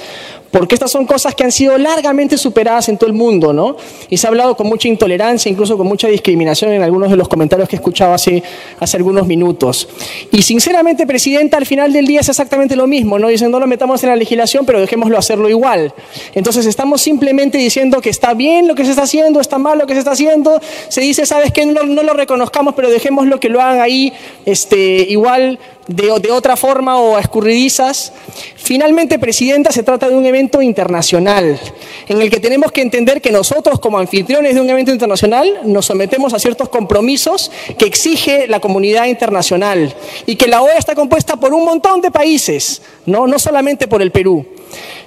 porque 0.52 0.76
estas 0.76 0.92
son 0.92 1.06
cosas 1.06 1.36
que 1.36 1.44
han 1.44 1.52
sido 1.52 1.78
largamente 1.78 2.38
superadas 2.38 2.90
en 2.90 2.98
todo 2.98 3.08
el 3.08 3.14
mundo, 3.14 3.52
¿no? 3.54 3.76
Y 4.10 4.18
se 4.18 4.28
ha 4.28 4.30
hablado 4.30 4.56
con 4.56 4.68
mucha 4.68 4.88
intolerancia, 4.88 5.52
incluso 5.52 5.78
con 5.78 5.88
mucha 5.88 6.08
discriminación 6.08 6.72
en 6.72 6.82
algunos 6.82 7.10
de 7.10 7.18
los 7.18 7.28
comentarios 7.28 7.68
que 7.68 7.76
he 7.76 7.80
escuchado 7.80 8.14
hace, 8.14 8.42
hace 8.80 8.98
algunos 8.98 9.28
minutos. 9.28 9.88
Y 10.32 10.42
sinceramente, 10.42 11.06
Presidenta, 11.06 11.58
al 11.58 11.66
final 11.66 11.92
del 11.92 12.08
día 12.08 12.22
es 12.22 12.30
exactamente 12.30 12.76
lo 12.76 12.88
mismo, 12.88 13.20
¿no? 13.20 13.28
Dicen, 13.28 13.52
no 13.52 13.60
lo 13.60 13.68
metamos 13.68 14.02
en 14.04 14.10
la 14.10 14.16
legislación, 14.16 14.66
pero 14.66 14.80
dejémoslo 14.80 15.18
hacerlo 15.18 15.50
igual. 15.50 15.94
Entonces, 16.34 16.66
estamos 16.66 17.02
simplemente 17.02 17.58
diciendo 17.58 18.02
que 18.02 18.10
está 18.10 18.34
bien 18.34 18.68
lo 18.68 18.76
que 18.76 18.86
se 18.86 18.92
está 18.92 19.04
haciendo, 19.04 19.40
está 19.40 19.58
mal 19.58 19.78
lo 19.78 19.88
que 19.88 19.94
se 19.94 20.00
está 20.00 20.12
haciendo, 20.12 20.62
se 20.88 21.02
dice, 21.02 21.26
¿sabes 21.26 21.52
qué? 21.52 21.66
No, 21.66 21.84
lo 21.84 22.14
reconozcamos, 22.14 22.76
pero 22.76 22.90
dejémoslo 22.90 23.40
que 23.40 23.50
lo 23.50 23.62
hagan 23.62 23.82
ahí 23.82 24.14
este, 24.46 25.06
igual 25.10 25.60
de, 25.88 26.20
de, 26.20 26.32
otra 26.32 26.56
forma 26.56 27.00
o 27.00 27.16
a 27.16 27.20
escurridizas. 27.20 28.14
Finalmente, 28.56 29.20
Presidenta, 29.20 29.72
se 29.72 29.84
trata 29.84 30.10
de 30.10 30.16
un 30.16 30.26
evento 30.26 30.35
internacional 30.62 31.60
en 32.08 32.22
el 32.22 32.30
que 32.30 32.40
tenemos 32.40 32.72
que 32.72 32.82
entender 32.82 33.22
que 33.22 33.32
nosotros, 33.32 33.80
como 33.80 33.98
anfitriones 33.98 34.56
de 34.56 34.62
un 34.62 34.70
evento 34.70 34.92
internacional, 34.92 35.62
nos 35.64 35.86
sometemos 35.86 36.34
a 36.34 36.40
ciertos 36.40 36.70
compromisos 36.70 37.52
que 37.78 37.86
exige 37.86 38.48
la 38.48 38.60
comunidad 38.60 39.06
internacional 39.06 39.96
y 40.26 40.36
que 40.36 40.48
la 40.48 40.62
OEA 40.62 40.78
está 40.78 40.96
compuesta 40.96 41.38
por 41.38 41.54
un 41.54 41.66
montón 41.66 42.02
de 42.02 42.12
países, 42.12 42.82
no, 43.06 43.28
no 43.28 43.40
solamente 43.40 43.88
por 43.88 44.02
el 44.02 44.12
Perú. 44.12 44.46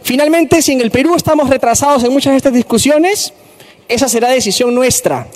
Finalmente, 0.02 0.62
si 0.62 0.73
en 0.73 0.80
el 0.80 0.90
Perú 0.90 1.14
estamos 1.14 1.49
retrasados 1.50 2.04
en 2.04 2.12
muchas 2.12 2.32
de 2.32 2.38
estas 2.38 2.52
discusiones, 2.52 3.32
esa 3.88 4.08
será 4.08 4.28
decisión 4.28 4.75
nuestra. 4.75 5.28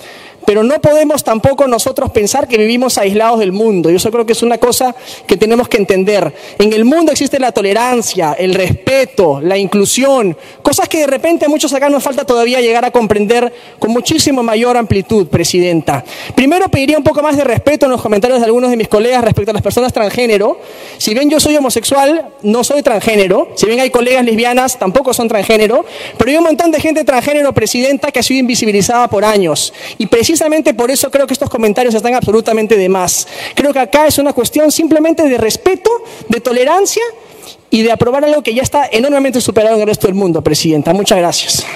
Pero 0.46 0.62
no 0.62 0.80
podemos 0.80 1.24
tampoco 1.24 1.66
nosotros 1.66 2.10
pensar 2.10 2.48
que 2.48 2.58
vivimos 2.58 2.98
aislados 2.98 3.40
del 3.40 3.52
mundo. 3.52 3.90
Y 3.90 3.96
eso 3.96 4.10
creo 4.10 4.26
que 4.26 4.32
es 4.32 4.42
una 4.42 4.58
cosa 4.58 4.94
que 5.26 5.36
tenemos 5.36 5.68
que 5.68 5.76
entender. 5.76 6.32
En 6.58 6.72
el 6.72 6.84
mundo 6.84 7.12
existe 7.12 7.38
la 7.38 7.52
tolerancia, 7.52 8.34
el 8.38 8.54
respeto, 8.54 9.40
la 9.40 9.56
inclusión, 9.56 10.36
cosas 10.62 10.88
que 10.88 10.98
de 10.98 11.06
repente 11.06 11.46
a 11.46 11.48
muchos 11.48 11.72
acá 11.72 11.88
nos 11.88 12.02
falta 12.02 12.24
todavía 12.24 12.60
llegar 12.60 12.84
a 12.84 12.90
comprender 12.90 13.52
con 13.78 13.90
muchísimo 13.90 14.42
mayor 14.42 14.76
amplitud, 14.76 15.26
Presidenta. 15.28 16.04
Primero 16.34 16.68
pediría 16.68 16.98
un 16.98 17.04
poco 17.04 17.22
más 17.22 17.36
de 17.36 17.44
respeto 17.44 17.86
en 17.86 17.92
los 17.92 18.02
comentarios 18.02 18.40
de 18.40 18.46
algunos 18.46 18.70
de 18.70 18.76
mis 18.76 18.88
colegas 18.88 19.22
respecto 19.24 19.50
a 19.50 19.54
las 19.54 19.62
personas 19.62 19.92
transgénero. 19.92 20.60
Si 20.98 21.14
bien 21.14 21.30
yo 21.30 21.40
soy 21.40 21.56
homosexual, 21.56 22.28
no 22.42 22.64
soy 22.64 22.82
transgénero. 22.82 23.48
Si 23.54 23.66
bien 23.66 23.80
hay 23.80 23.90
colegas 23.90 24.24
lesbianas, 24.24 24.78
tampoco 24.78 25.12
son 25.14 25.28
transgénero. 25.28 25.84
Pero 26.16 26.30
hay 26.30 26.36
un 26.36 26.44
montón 26.44 26.70
de 26.70 26.80
gente 26.80 27.04
transgénero, 27.04 27.52
Presidenta, 27.52 28.10
que 28.10 28.20
ha 28.20 28.22
sido 28.22 28.40
invisibilizada 28.40 29.08
por 29.08 29.24
años. 29.24 29.72
Y 29.98 30.06
precisamente 30.32 30.72
por 30.72 30.90
eso 30.90 31.10
creo 31.10 31.26
que 31.26 31.34
estos 31.34 31.50
comentarios 31.50 31.94
están 31.94 32.14
absolutamente 32.14 32.78
de 32.78 32.88
más. 32.88 33.28
Creo 33.54 33.70
que 33.70 33.80
acá 33.80 34.06
es 34.06 34.16
una 34.16 34.32
cuestión 34.32 34.72
simplemente 34.72 35.28
de 35.28 35.36
respeto, 35.36 35.90
de 36.26 36.40
tolerancia 36.40 37.02
y 37.68 37.82
de 37.82 37.92
aprobar 37.92 38.24
algo 38.24 38.42
que 38.42 38.54
ya 38.54 38.62
está 38.62 38.88
enormemente 38.90 39.42
superado 39.42 39.74
en 39.74 39.82
el 39.82 39.86
resto 39.86 40.06
del 40.06 40.14
mundo, 40.14 40.42
Presidenta. 40.42 40.94
Muchas 40.94 41.18
gracias. 41.18 41.66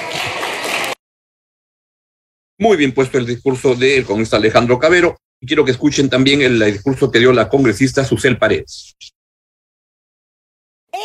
Muy 2.58 2.78
bien 2.78 2.94
puesto 2.94 3.18
el 3.18 3.26
discurso 3.26 3.74
del 3.74 4.06
congresista 4.06 4.38
Alejandro 4.38 4.78
Cabero. 4.78 5.18
Y 5.38 5.46
quiero 5.46 5.62
que 5.62 5.72
escuchen 5.72 6.08
también 6.08 6.40
el, 6.40 6.62
el 6.62 6.72
discurso 6.72 7.10
que 7.10 7.18
dio 7.18 7.34
la 7.34 7.50
congresista 7.50 8.06
Susel 8.06 8.38
Paredes. 8.38 8.96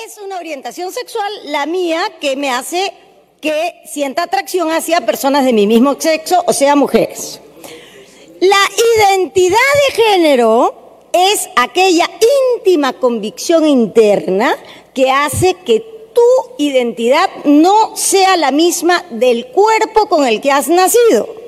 Es 0.06 0.18
una 0.24 0.38
orientación 0.38 0.94
sexual, 0.94 1.30
la 1.48 1.66
mía, 1.66 2.02
que 2.22 2.38
me 2.38 2.50
hace 2.50 2.94
que 3.42 3.82
sienta 3.86 4.24
atracción 4.24 4.72
hacia 4.72 5.02
personas 5.02 5.44
de 5.44 5.54
mi 5.54 5.66
mismo 5.68 5.96
sexo, 6.00 6.44
o 6.46 6.54
sea, 6.54 6.76
mujeres. 6.76 7.42
La 8.40 8.58
identidad 8.98 9.58
de 9.88 10.04
género 10.04 11.08
es 11.12 11.50
aquella 11.56 12.10
íntima 12.56 12.94
convicción 12.94 13.68
interna 13.68 14.56
que 14.94 15.12
hace 15.12 15.56
que 15.66 15.80
tu 16.14 16.22
identidad 16.58 17.30
no 17.46 17.96
sea 17.96 18.38
la 18.38 18.52
misma 18.52 19.04
del 19.10 19.48
cuerpo 19.48 20.08
con 20.08 20.28
el 20.28 20.42
que 20.42 20.52
has 20.52 20.68
nacido. 20.68 21.42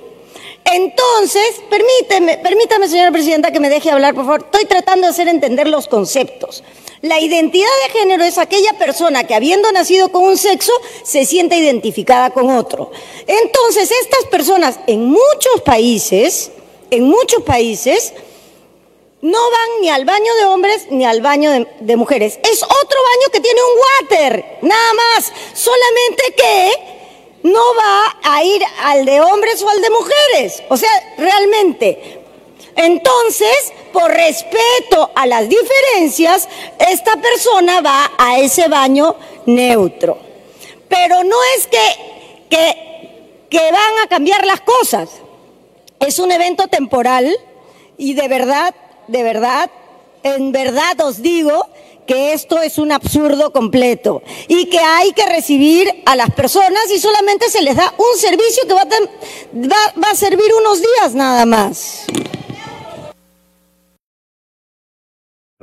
Entonces, 0.66 1.62
permíteme, 1.70 2.38
permítame, 2.38 2.88
señora 2.88 3.12
presidenta, 3.12 3.52
que 3.52 3.60
me 3.60 3.70
deje 3.70 3.92
hablar, 3.92 4.16
por 4.16 4.26
favor. 4.26 4.46
Estoy 4.46 4.66
tratando 4.66 5.08
de 5.08 5.12
hacer 5.12 5.28
entender 5.28 5.68
los 5.68 5.88
conceptos. 5.88 6.64
La 7.04 7.20
identidad 7.20 7.68
de 7.86 8.00
género 8.00 8.24
es 8.24 8.38
aquella 8.38 8.72
persona 8.80 9.26
que 9.26 9.36
habiendo 9.36 9.70
nacido 9.74 10.10
con 10.10 10.24
un 10.24 10.38
sexo 10.38 10.72
se 11.04 11.26
siente 11.26 11.58
identificada 11.58 12.30
con 12.30 12.50
otro. 12.50 12.92
Entonces, 13.28 13.92
estas 13.92 14.24
personas 14.32 14.80
en 14.88 15.08
muchos 15.08 15.62
países, 15.66 16.50
en 16.92 17.04
muchos 17.04 17.44
países, 17.44 18.14
no 19.20 19.38
van 19.38 19.82
ni 19.82 19.90
al 19.90 20.06
baño 20.06 20.34
de 20.40 20.46
hombres 20.46 20.88
ni 20.92 21.04
al 21.04 21.20
baño 21.20 21.52
de, 21.82 21.98
mujeres. 21.98 22.40
Es 22.42 22.64
otro 22.64 22.72
baño 22.72 23.32
que 23.34 23.42
tiene 23.42 23.60
un 23.62 23.80
water, 23.82 24.60
nada 24.62 24.94
más. 24.94 25.34
Solamente 25.54 26.24
que 26.38 26.72
no 27.44 27.62
va 27.76 28.18
a 28.34 28.46
ir 28.46 28.64
al 28.82 29.04
de 29.04 29.20
hombres 29.20 29.62
o 29.62 29.68
al 29.68 29.82
de 29.82 29.90
mujeres. 29.90 30.64
O 30.70 30.78
sea, 30.78 30.90
realmente. 31.18 32.23
Entonces, 32.76 33.74
por 33.92 34.12
respeto 34.12 35.12
a 35.16 35.26
las 35.28 35.48
diferencias, 35.48 36.48
esta 36.80 37.16
persona 37.18 37.82
va 37.82 38.12
a 38.18 38.40
ese 38.40 38.68
baño 38.68 39.16
neutro. 39.46 40.18
Pero 40.90 41.24
no 41.24 41.36
es 41.58 41.68
que, 41.68 42.48
que, 43.50 43.72
van 43.72 44.04
a 44.04 44.08
cambiar 44.08 44.46
las 44.46 44.62
cosas. 44.62 45.10
Es 46.00 46.20
un 46.20 46.32
evento 46.32 46.68
temporal 46.68 47.36
y 47.98 48.14
de 48.14 48.28
verdad, 48.28 48.76
de 49.08 49.24
verdad, 49.24 49.70
en 50.24 50.52
verdad 50.52 51.00
os 51.02 51.22
digo 51.22 51.68
que 52.06 52.34
esto 52.34 52.62
es 52.62 52.78
un 52.78 52.92
absurdo 52.92 53.54
completo 53.54 54.22
y 54.50 54.66
que 54.66 54.80
hay 54.80 55.14
que 55.14 55.26
recibir 55.26 56.04
a 56.06 56.16
las 56.16 56.32
personas 56.32 56.92
y 56.94 57.00
solamente 57.00 57.50
se 57.50 57.62
les 57.62 57.78
da 57.78 57.94
un 57.98 58.20
servicio 58.20 58.64
que 58.68 58.74
va 58.74 60.10
a 60.12 60.16
servir 60.16 60.52
unos 60.60 60.82
días 60.82 61.16
nada 61.16 61.46
más. 61.46 62.06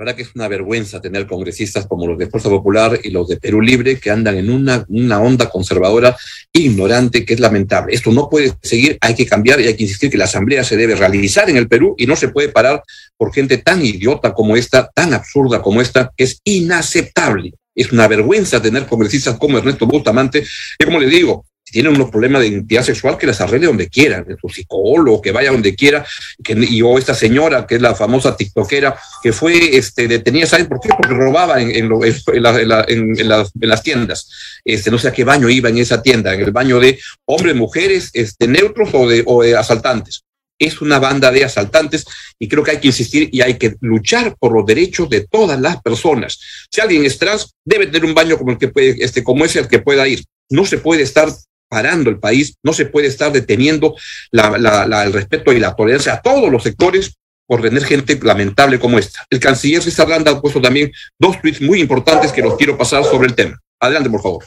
La 0.00 0.04
verdad 0.06 0.16
que 0.16 0.22
es 0.22 0.34
una 0.34 0.48
vergüenza 0.48 0.98
tener 1.02 1.26
congresistas 1.26 1.86
como 1.86 2.06
los 2.06 2.16
de 2.16 2.26
Fuerza 2.26 2.48
Popular 2.48 2.98
y 3.04 3.10
los 3.10 3.28
de 3.28 3.36
Perú 3.36 3.60
Libre 3.60 4.00
que 4.00 4.10
andan 4.10 4.38
en 4.38 4.48
una, 4.48 4.82
una 4.88 5.20
onda 5.20 5.50
conservadora 5.50 6.16
ignorante 6.54 7.26
que 7.26 7.34
es 7.34 7.40
lamentable. 7.40 7.94
Esto 7.94 8.10
no 8.10 8.30
puede 8.30 8.54
seguir, 8.62 8.96
hay 9.02 9.14
que 9.14 9.26
cambiar 9.26 9.60
y 9.60 9.66
hay 9.66 9.76
que 9.76 9.82
insistir 9.82 10.10
que 10.10 10.16
la 10.16 10.24
Asamblea 10.24 10.64
se 10.64 10.78
debe 10.78 10.94
realizar 10.94 11.50
en 11.50 11.58
el 11.58 11.68
Perú 11.68 11.96
y 11.98 12.06
no 12.06 12.16
se 12.16 12.28
puede 12.28 12.48
parar 12.48 12.82
por 13.18 13.34
gente 13.34 13.58
tan 13.58 13.84
idiota 13.84 14.32
como 14.32 14.56
esta, 14.56 14.88
tan 14.94 15.12
absurda 15.12 15.60
como 15.60 15.82
esta, 15.82 16.10
que 16.16 16.24
es 16.24 16.40
inaceptable. 16.44 17.52
Es 17.74 17.92
una 17.92 18.08
vergüenza 18.08 18.62
tener 18.62 18.86
congresistas 18.86 19.36
como 19.36 19.58
Ernesto 19.58 19.86
Bustamante, 19.86 20.46
que 20.78 20.86
como 20.86 20.98
le 20.98 21.08
digo, 21.08 21.44
tienen 21.70 21.94
unos 21.94 22.10
problemas 22.10 22.42
de 22.42 22.48
identidad 22.48 22.82
sexual, 22.82 23.16
que 23.16 23.26
las 23.26 23.40
arregle 23.40 23.68
donde 23.68 23.88
quieran, 23.88 24.24
de 24.24 24.36
su 24.36 24.48
psicólogo, 24.48 25.20
que 25.20 25.32
vaya 25.32 25.50
donde 25.50 25.74
quiera, 25.74 26.04
y 26.38 26.82
o 26.82 26.98
esta 26.98 27.14
señora, 27.14 27.66
que 27.66 27.76
es 27.76 27.82
la 27.82 27.94
famosa 27.94 28.36
tiktokera, 28.36 28.96
que 29.22 29.32
fue 29.32 29.76
este, 29.76 30.08
detenida, 30.08 30.46
¿saben 30.46 30.66
por 30.66 30.80
qué? 30.80 30.88
Porque 30.88 31.14
robaba 31.14 31.60
en, 31.60 31.70
en, 31.70 31.90
en, 31.92 32.42
la, 32.42 32.60
en, 32.60 32.68
la, 32.68 32.84
en 32.88 33.28
las, 33.28 33.50
las, 33.54 33.82
tiendas. 33.82 34.28
Este, 34.64 34.90
no 34.90 34.98
sé 34.98 35.08
a 35.08 35.12
qué 35.12 35.24
baño 35.24 35.48
iba 35.48 35.68
en 35.68 35.78
esa 35.78 36.02
tienda, 36.02 36.34
en 36.34 36.40
el 36.40 36.50
baño 36.50 36.80
de 36.80 36.98
hombres, 37.26 37.54
mujeres, 37.54 38.10
este, 38.12 38.46
neutros 38.46 38.90
o 38.92 39.08
de, 39.08 39.22
o 39.26 39.42
de 39.42 39.56
asaltantes. 39.56 40.24
es 40.58 40.80
una 40.82 40.98
banda 40.98 41.32
de 41.32 41.44
asaltantes 41.44 42.04
y 42.38 42.46
creo 42.46 42.62
que 42.62 42.72
hay 42.72 42.80
que 42.80 42.88
insistir 42.88 43.30
y 43.32 43.40
hay 43.40 43.54
que 43.54 43.76
luchar 43.80 44.36
por 44.38 44.52
los 44.52 44.66
derechos 44.66 45.08
de 45.08 45.26
todas 45.26 45.58
las 45.58 45.80
personas. 45.80 46.38
Si 46.70 46.80
alguien 46.80 47.04
es 47.04 47.18
trans, 47.18 47.54
debe 47.64 47.86
tener 47.86 48.04
un 48.04 48.14
baño 48.14 48.36
como 48.36 48.52
el 48.52 48.58
que 48.58 48.68
puede, 48.68 48.96
este, 49.02 49.24
como 49.24 49.44
ese 49.44 49.60
al 49.60 49.68
que 49.68 49.78
pueda 49.78 50.06
ir. 50.06 50.22
No 50.50 50.66
se 50.66 50.78
puede 50.78 51.02
estar 51.02 51.28
parando 51.70 52.10
el 52.10 52.18
país, 52.18 52.56
no 52.62 52.72
se 52.72 52.86
puede 52.86 53.06
estar 53.06 53.32
deteniendo 53.32 53.94
el 54.32 55.12
respeto 55.12 55.52
y 55.52 55.60
la 55.60 55.74
tolerancia 55.74 56.14
a 56.14 56.20
todos 56.20 56.50
los 56.50 56.64
sectores 56.64 57.14
por 57.46 57.62
tener 57.62 57.84
gente 57.84 58.18
lamentable 58.22 58.78
como 58.78 58.98
esta. 58.98 59.24
El 59.30 59.40
canciller 59.40 59.82
César 59.82 60.08
Landa 60.08 60.32
ha 60.32 60.40
puesto 60.40 60.60
también 60.60 60.92
dos 61.18 61.40
tweets 61.40 61.60
muy 61.60 61.80
importantes 61.80 62.32
que 62.32 62.42
los 62.42 62.56
quiero 62.56 62.76
pasar 62.76 63.04
sobre 63.04 63.28
el 63.28 63.34
tema. 63.34 63.58
Adelante, 63.80 64.10
por 64.10 64.22
favor 64.22 64.44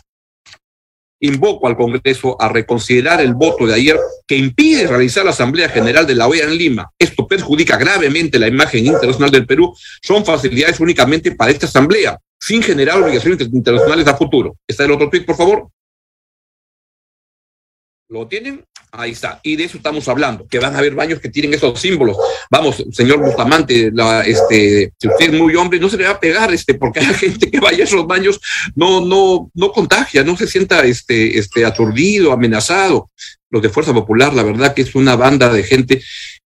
invoco 1.24 1.68
al 1.68 1.78
Congreso 1.78 2.36
a 2.40 2.50
reconsiderar 2.50 3.22
el 3.22 3.34
voto 3.34 3.66
de 3.66 3.74
ayer 3.74 3.98
que 4.28 4.36
impide 4.36 4.88
realizar 4.88 5.24
la 5.24 5.32
Asamblea 5.32 5.70
General 5.70 6.06
de 6.06 6.16
la 6.16 6.28
OEA 6.28 6.44
en 6.44 6.58
Lima. 6.58 6.92
Esto 7.00 7.28
perjudica 7.28 7.78
gravemente 7.78 8.38
la 8.38 8.48
imagen 8.48 8.86
internacional 8.86 9.32
del 9.32 9.48
Perú. 9.48 9.74
Son 10.02 10.26
facilidades 10.26 10.80
únicamente 10.82 11.32
para 11.32 11.52
esta 11.52 11.66
Asamblea, 11.66 12.20
sin 12.40 12.62
generar 12.62 13.02
obligaciones 13.02 13.40
internacionales 13.42 14.06
a 14.08 14.18
futuro. 14.18 14.58
¿Está 14.68 14.84
el 14.84 14.92
otro 14.92 15.10
tweet, 15.10 15.24
por 15.24 15.38
favor? 15.38 15.70
¿Lo 18.14 18.28
tienen? 18.28 18.64
Ahí 18.92 19.10
está. 19.10 19.40
Y 19.42 19.56
de 19.56 19.64
eso 19.64 19.78
estamos 19.78 20.08
hablando, 20.08 20.46
que 20.48 20.60
van 20.60 20.76
a 20.76 20.78
haber 20.78 20.94
baños 20.94 21.20
que 21.20 21.30
tienen 21.30 21.56
esos 21.56 21.82
símbolos. 21.82 22.16
Vamos, 22.52 22.84
señor 22.92 23.18
Bustamante, 23.20 23.90
la, 23.92 24.22
este, 24.22 24.94
si 25.00 25.08
usted 25.08 25.34
es 25.34 25.34
muy 25.34 25.56
hombre, 25.56 25.80
no 25.80 25.90
se 25.90 25.98
le 25.98 26.04
va 26.04 26.12
a 26.12 26.20
pegar, 26.20 26.54
este, 26.54 26.76
porque 26.76 27.00
hay 27.00 27.08
gente 27.16 27.50
que 27.50 27.60
vaya 27.60 27.80
a 27.80 27.88
esos 27.88 28.06
baños, 28.06 28.40
no, 28.76 29.04
no, 29.04 29.50
no 29.56 29.72
contagia, 29.72 30.24
no 30.24 30.38
se 30.38 30.46
sienta 30.46 30.86
este, 30.86 31.40
este, 31.40 31.66
aturdido, 31.66 32.32
amenazado. 32.32 33.10
Los 33.50 33.64
de 33.64 33.70
Fuerza 33.70 33.96
Popular, 33.96 34.32
la 34.32 34.44
verdad 34.44 34.76
que 34.76 34.84
es 34.84 34.94
una 34.94 35.16
banda 35.16 35.52
de 35.52 35.64
gente 35.64 36.04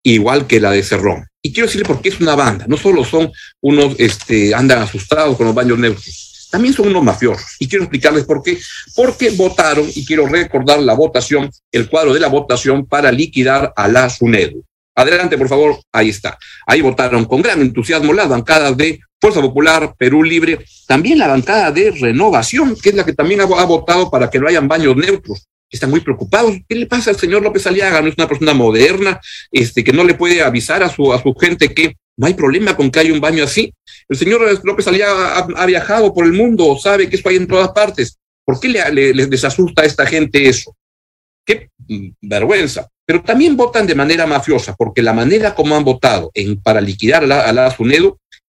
igual 0.01 0.47
que 0.47 0.61
la 0.61 0.71
de 0.71 0.81
Cerrón. 0.81 1.27
Y 1.41 1.51
quiero 1.51 1.67
decirle 1.67 1.85
por 1.85 2.01
qué 2.01 2.07
es 2.07 2.21
una 2.21 2.35
banda. 2.35 2.67
No 2.69 2.77
solo 2.77 3.03
son 3.03 3.33
unos, 3.59 3.95
este, 3.99 4.55
andan 4.55 4.81
asustados 4.81 5.35
con 5.35 5.45
los 5.45 5.55
baños 5.55 5.77
neutros 5.77 6.29
también 6.49 6.73
son 6.73 6.87
unos 6.87 7.03
mafiosos. 7.03 7.55
Y 7.59 7.67
quiero 7.67 7.83
explicarles 7.85 8.25
por 8.25 8.41
qué. 8.41 8.57
Porque 8.95 9.29
votaron, 9.31 9.87
y 9.93 10.05
quiero 10.05 10.27
recordar 10.27 10.79
la 10.79 10.93
votación, 10.93 11.49
el 11.71 11.89
cuadro 11.89 12.13
de 12.13 12.19
la 12.19 12.27
votación 12.27 12.85
para 12.85 13.11
liquidar 13.11 13.73
a 13.75 13.87
la 13.87 14.09
SUNEDU. 14.09 14.63
Adelante, 14.95 15.37
por 15.37 15.47
favor. 15.47 15.79
Ahí 15.91 16.09
está. 16.09 16.37
Ahí 16.65 16.81
votaron 16.81 17.25
con 17.25 17.41
gran 17.41 17.61
entusiasmo 17.61 18.13
las 18.13 18.27
bancadas 18.27 18.75
de 18.75 18.99
Fuerza 19.21 19.41
Popular, 19.41 19.95
Perú 19.97 20.23
Libre, 20.23 20.65
también 20.87 21.19
la 21.19 21.27
bancada 21.27 21.71
de 21.71 21.91
Renovación, 21.91 22.75
que 22.81 22.89
es 22.89 22.95
la 22.95 23.05
que 23.05 23.13
también 23.13 23.41
ha, 23.41 23.45
votado 23.45 24.09
para 24.09 24.29
que 24.29 24.39
no 24.39 24.47
hayan 24.47 24.67
baños 24.67 24.95
neutros. 24.95 25.45
Están 25.69 25.89
muy 25.89 25.99
preocupados. 25.99 26.55
¿Qué 26.67 26.75
le 26.75 26.87
pasa 26.87 27.11
al 27.11 27.17
señor 27.17 27.43
López 27.43 27.65
Aliaga? 27.67 28.01
No 28.01 28.07
es 28.07 28.15
una 28.17 28.27
persona 28.27 28.53
moderna, 28.53 29.19
este, 29.51 29.83
que 29.83 29.93
no 29.93 30.03
le 30.03 30.15
puede 30.15 30.41
avisar 30.41 30.83
a 30.83 30.89
su, 30.89 31.13
a 31.13 31.21
su 31.21 31.33
gente 31.35 31.73
que 31.73 31.95
no 32.17 32.27
hay 32.27 32.33
problema 32.33 32.75
con 32.75 32.91
que 32.91 32.99
haya 32.99 33.13
un 33.13 33.21
baño 33.21 33.43
así. 33.43 33.73
El 34.07 34.17
señor 34.17 34.41
López 34.63 34.87
Aliaga 34.87 35.37
ha, 35.37 35.65
viajado 35.65 36.13
por 36.13 36.25
el 36.25 36.33
mundo, 36.33 36.77
sabe 36.77 37.09
que 37.09 37.15
esto 37.15 37.29
hay 37.29 37.37
en 37.37 37.47
todas 37.47 37.69
partes. 37.69 38.17
¿Por 38.43 38.59
qué 38.59 38.67
le, 38.67 39.13
les 39.13 39.43
asusta 39.45 39.83
a 39.83 39.85
esta 39.85 40.05
gente 40.05 40.49
eso? 40.49 40.75
Qué 41.45 41.69
vergüenza. 42.19 42.89
Pero 43.05 43.23
también 43.23 43.55
votan 43.55 43.87
de 43.87 43.95
manera 43.95 44.27
mafiosa, 44.27 44.75
porque 44.75 45.01
la 45.01 45.13
manera 45.13 45.55
como 45.55 45.75
han 45.75 45.83
votado 45.83 46.29
en, 46.33 46.61
para 46.61 46.81
liquidar 46.81 47.23
a 47.23 47.27
la, 47.27 47.41
a 47.41 47.53
la 47.53 47.71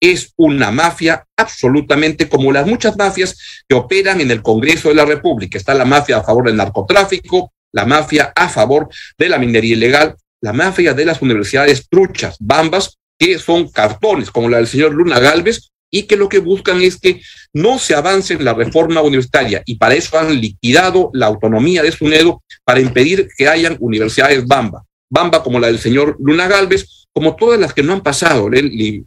es 0.00 0.32
una 0.36 0.70
mafia 0.70 1.26
absolutamente 1.36 2.28
como 2.28 2.52
las 2.52 2.66
muchas 2.66 2.96
mafias 2.96 3.36
que 3.68 3.76
operan 3.76 4.20
en 4.20 4.30
el 4.30 4.42
Congreso 4.42 4.88
de 4.88 4.94
la 4.94 5.04
República. 5.04 5.58
Está 5.58 5.74
la 5.74 5.84
mafia 5.84 6.16
a 6.16 6.24
favor 6.24 6.46
del 6.46 6.56
narcotráfico, 6.56 7.52
la 7.72 7.84
mafia 7.84 8.32
a 8.34 8.48
favor 8.48 8.88
de 9.18 9.28
la 9.28 9.38
minería 9.38 9.76
ilegal, 9.76 10.16
la 10.40 10.52
mafia 10.52 10.94
de 10.94 11.04
las 11.04 11.20
universidades 11.22 11.86
truchas, 11.88 12.36
bambas, 12.40 12.98
que 13.18 13.38
son 13.38 13.68
cartones, 13.68 14.30
como 14.30 14.48
la 14.48 14.56
del 14.56 14.66
señor 14.66 14.94
Luna 14.94 15.20
Galvez, 15.20 15.70
y 15.90 16.04
que 16.04 16.16
lo 16.16 16.28
que 16.28 16.38
buscan 16.38 16.80
es 16.80 16.98
que 16.98 17.20
no 17.52 17.78
se 17.78 17.94
avance 17.94 18.34
en 18.34 18.44
la 18.44 18.54
reforma 18.54 19.02
universitaria 19.02 19.62
y 19.66 19.74
para 19.74 19.94
eso 19.94 20.18
han 20.18 20.40
liquidado 20.40 21.10
la 21.12 21.26
autonomía 21.26 21.82
de 21.82 21.92
SUNEDO 21.92 22.42
para 22.64 22.80
impedir 22.80 23.28
que 23.36 23.48
hayan 23.48 23.76
universidades 23.80 24.46
Bamba. 24.46 24.84
Bamba 25.10 25.42
como 25.42 25.58
la 25.58 25.66
del 25.66 25.78
señor 25.78 26.16
Luna 26.20 26.48
Galvez, 26.48 27.06
como 27.12 27.36
todas 27.36 27.58
las 27.58 27.74
que 27.74 27.82
no 27.82 27.92
han 27.92 28.02
pasado 28.02 28.48
el 28.48 29.04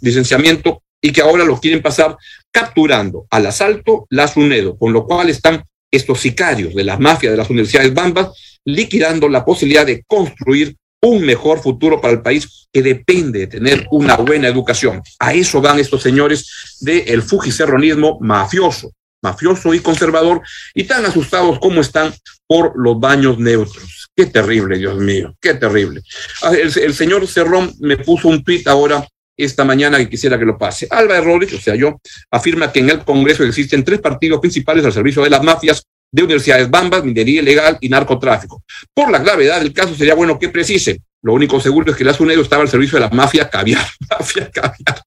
licenciamiento 0.00 0.82
y 1.00 1.12
que 1.12 1.22
ahora 1.22 1.44
lo 1.44 1.58
quieren 1.58 1.82
pasar 1.82 2.16
capturando 2.50 3.26
al 3.30 3.46
asalto 3.46 4.06
la 4.10 4.28
SUNEDO, 4.28 4.76
con 4.76 4.92
lo 4.92 5.06
cual 5.06 5.30
están 5.30 5.64
estos 5.90 6.20
sicarios 6.20 6.74
de 6.74 6.84
las 6.84 7.00
mafias 7.00 7.32
de 7.32 7.36
las 7.36 7.50
universidades 7.50 7.94
Bambas 7.94 8.28
liquidando 8.64 9.28
la 9.28 9.44
posibilidad 9.44 9.86
de 9.86 10.02
construir 10.06 10.76
un 11.02 11.24
mejor 11.24 11.60
futuro 11.60 12.00
para 12.00 12.14
el 12.14 12.22
país 12.22 12.66
que 12.72 12.82
depende 12.82 13.40
de 13.40 13.46
tener 13.46 13.86
una 13.90 14.16
buena 14.16 14.48
educación. 14.48 15.02
A 15.18 15.32
eso 15.32 15.60
van 15.60 15.78
estos 15.78 16.02
señores 16.02 16.78
del 16.80 17.22
fujicerronismo 17.22 18.18
mafioso, 18.20 18.90
mafioso 19.22 19.72
y 19.72 19.80
conservador, 19.80 20.42
y 20.74 20.84
tan 20.84 21.06
asustados 21.06 21.58
como 21.60 21.80
están 21.80 22.12
por 22.46 22.72
los 22.76 22.98
baños 22.98 23.38
neutros. 23.38 23.95
Qué 24.16 24.24
terrible, 24.24 24.78
Dios 24.78 24.96
mío, 24.96 25.36
qué 25.38 25.54
terrible. 25.54 26.00
Ah, 26.42 26.54
el, 26.54 26.94
señor 26.94 27.26
Cerrón 27.28 27.70
me 27.80 27.98
puso 27.98 28.28
un 28.28 28.42
tuit 28.42 28.66
ahora 28.66 29.06
esta 29.36 29.62
mañana 29.62 29.98
que 29.98 30.08
quisiera 30.08 30.38
que 30.38 30.46
lo 30.46 30.56
pase. 30.56 30.86
Alba 30.90 31.20
Rodríguez, 31.20 31.60
o 31.60 31.62
sea, 31.62 31.74
yo, 31.74 32.00
afirma 32.30 32.72
que 32.72 32.80
en 32.80 32.88
el 32.88 33.04
Congreso 33.04 33.44
existen 33.44 33.84
tres 33.84 34.00
partidos 34.00 34.40
principales 34.40 34.86
al 34.86 34.94
servicio 34.94 35.22
de 35.22 35.28
las 35.28 35.42
mafias 35.42 35.82
de 36.10 36.22
universidades 36.22 36.70
bambas, 36.70 37.04
minería 37.04 37.42
ilegal 37.42 37.76
y 37.78 37.90
narcotráfico. 37.90 38.62
Por 38.94 39.10
la 39.10 39.18
gravedad 39.18 39.60
del 39.60 39.74
caso 39.74 39.94
sería 39.94 40.14
bueno 40.14 40.38
que 40.38 40.48
precise. 40.48 41.02
Lo 41.26 41.32
único 41.32 41.58
seguro 41.58 41.90
es 41.90 41.96
que 41.96 42.04
la 42.04 42.14
SUNEDO 42.14 42.40
estaba 42.40 42.62
al 42.62 42.68
servicio 42.68 42.98
de 42.98 43.00
la 43.00 43.10
mafia 43.10 43.50
caviar. 43.50 43.84
Mafia 44.10 44.48
caviar. 44.48 45.02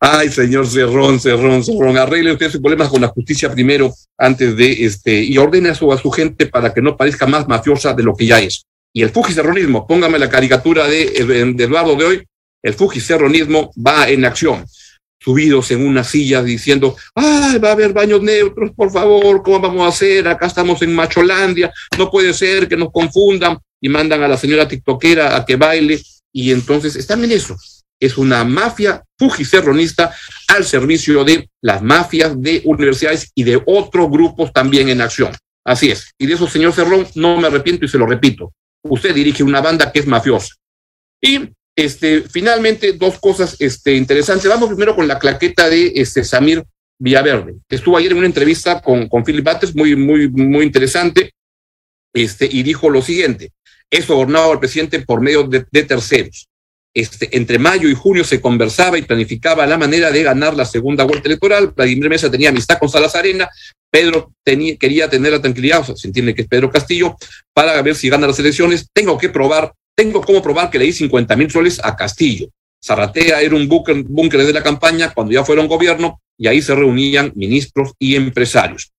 Ay, 0.00 0.28
señor 0.28 0.66
Cerrón, 0.66 1.20
Cerrón, 1.20 1.62
Cerrón. 1.62 1.96
Arregle 1.96 2.32
usted 2.32 2.50
sus 2.50 2.60
problemas 2.60 2.88
con 2.88 3.00
la 3.00 3.06
justicia 3.06 3.52
primero 3.52 3.94
antes 4.18 4.56
de 4.56 4.84
este 4.84 5.22
y 5.22 5.38
ordene 5.38 5.68
a 5.68 5.76
su, 5.76 5.92
a 5.92 5.96
su 5.96 6.10
gente 6.10 6.46
para 6.46 6.74
que 6.74 6.82
no 6.82 6.96
parezca 6.96 7.28
más 7.28 7.46
mafiosa 7.46 7.94
de 7.94 8.02
lo 8.02 8.16
que 8.16 8.26
ya 8.26 8.40
es. 8.40 8.64
Y 8.92 9.02
el 9.02 9.10
fujicerronismo, 9.10 9.86
póngame 9.86 10.18
la 10.18 10.28
caricatura 10.28 10.88
de, 10.88 11.54
de 11.54 11.64
Eduardo 11.64 11.94
de 11.94 12.04
hoy, 12.04 12.24
el 12.60 12.74
fujicerronismo 12.74 13.70
va 13.76 14.08
en 14.08 14.24
acción 14.24 14.64
subidos 15.24 15.70
en 15.70 15.86
una 15.86 16.04
silla 16.04 16.42
diciendo, 16.42 16.96
ay, 17.14 17.58
va 17.58 17.70
a 17.70 17.72
haber 17.72 17.94
baños 17.94 18.20
neutros, 18.20 18.72
por 18.76 18.90
favor, 18.90 19.42
¿cómo 19.42 19.60
vamos 19.60 19.86
a 19.86 19.88
hacer? 19.88 20.28
Acá 20.28 20.46
estamos 20.46 20.82
en 20.82 20.94
Macholandia, 20.94 21.72
no 21.98 22.10
puede 22.10 22.34
ser 22.34 22.68
que 22.68 22.76
nos 22.76 22.92
confundan 22.92 23.58
y 23.80 23.88
mandan 23.88 24.22
a 24.22 24.28
la 24.28 24.36
señora 24.36 24.68
tiktokera 24.68 25.34
a 25.36 25.44
que 25.46 25.56
baile 25.56 26.00
y 26.32 26.50
entonces 26.50 26.96
están 26.96 27.24
en 27.24 27.32
eso. 27.32 27.56
Es 27.98 28.18
una 28.18 28.44
mafia 28.44 29.02
fujicerronista 29.18 30.14
al 30.48 30.64
servicio 30.64 31.24
de 31.24 31.48
las 31.62 31.80
mafias 31.80 32.38
de 32.40 32.60
universidades 32.64 33.30
y 33.34 33.44
de 33.44 33.62
otros 33.64 34.10
grupos 34.10 34.52
también 34.52 34.90
en 34.90 35.00
acción. 35.00 35.32
Así 35.64 35.90
es. 35.90 36.12
Y 36.18 36.26
de 36.26 36.34
eso, 36.34 36.46
señor 36.46 36.74
Cerrón, 36.74 37.06
no 37.14 37.38
me 37.40 37.46
arrepiento 37.46 37.86
y 37.86 37.88
se 37.88 37.96
lo 37.96 38.06
repito. 38.06 38.52
Usted 38.82 39.14
dirige 39.14 39.42
una 39.42 39.62
banda 39.62 39.90
que 39.90 40.00
es 40.00 40.06
mafiosa. 40.06 40.54
Y 41.22 41.48
este, 41.76 42.22
finalmente, 42.22 42.92
dos 42.92 43.18
cosas 43.18 43.56
este, 43.58 43.94
interesantes. 43.94 44.48
Vamos 44.48 44.68
primero 44.68 44.94
con 44.94 45.08
la 45.08 45.18
claqueta 45.18 45.68
de 45.68 45.92
este, 45.94 46.24
Samir 46.24 46.62
Villaverde, 46.98 47.56
que 47.68 47.76
estuvo 47.76 47.96
ayer 47.96 48.12
en 48.12 48.18
una 48.18 48.26
entrevista 48.26 48.80
con, 48.80 49.08
con 49.08 49.24
Philip 49.24 49.44
Bates, 49.44 49.74
muy, 49.74 49.96
muy, 49.96 50.28
muy 50.28 50.64
interesante, 50.64 51.32
este, 52.14 52.48
y 52.50 52.62
dijo 52.62 52.88
lo 52.88 53.02
siguiente, 53.02 53.50
es 53.90 54.04
sobornado 54.04 54.52
al 54.52 54.60
presidente 54.60 55.00
por 55.00 55.20
medio 55.20 55.42
de, 55.44 55.64
terceros. 55.82 56.48
Entre 56.96 57.58
mayo 57.58 57.88
y 57.88 57.94
junio 57.94 58.22
se 58.22 58.40
conversaba 58.40 58.96
y 58.96 59.02
planificaba 59.02 59.66
la 59.66 59.76
manera 59.76 60.12
de 60.12 60.22
ganar 60.22 60.54
la 60.54 60.64
segunda 60.64 61.02
vuelta 61.02 61.26
electoral. 61.26 61.72
Vladimir 61.74 62.08
Mesa 62.08 62.30
tenía 62.30 62.50
amistad 62.50 62.78
con 62.78 62.88
Salazarena, 62.88 63.48
Pedro 63.90 64.32
tenía, 64.44 64.76
quería 64.76 65.10
tener 65.10 65.32
la 65.32 65.42
tranquilidad, 65.42 65.80
o 65.80 65.84
sea, 65.84 65.96
se 65.96 66.06
entiende 66.06 66.36
que 66.36 66.42
es 66.42 66.48
Pedro 66.48 66.70
Castillo, 66.70 67.16
para 67.52 67.82
ver 67.82 67.96
si 67.96 68.08
gana 68.08 68.28
las 68.28 68.38
elecciones. 68.38 68.88
Tengo 68.92 69.18
que 69.18 69.28
probar 69.28 69.72
tengo 69.94 70.20
cómo 70.22 70.42
probar 70.42 70.70
que 70.70 70.78
le 70.78 70.86
di 70.86 70.92
50 70.92 71.36
mil 71.36 71.50
soles 71.50 71.80
a 71.82 71.96
Castillo. 71.96 72.48
Zarratea 72.84 73.40
era 73.40 73.56
un 73.56 73.66
búnker 73.68 74.44
de 74.44 74.52
la 74.52 74.62
campaña 74.62 75.12
cuando 75.14 75.32
ya 75.32 75.44
fueron 75.44 75.68
gobierno 75.68 76.20
y 76.36 76.48
ahí 76.48 76.60
se 76.60 76.74
reunían 76.74 77.32
ministros 77.34 77.92
y 77.98 78.14
empresarios. 78.14 78.92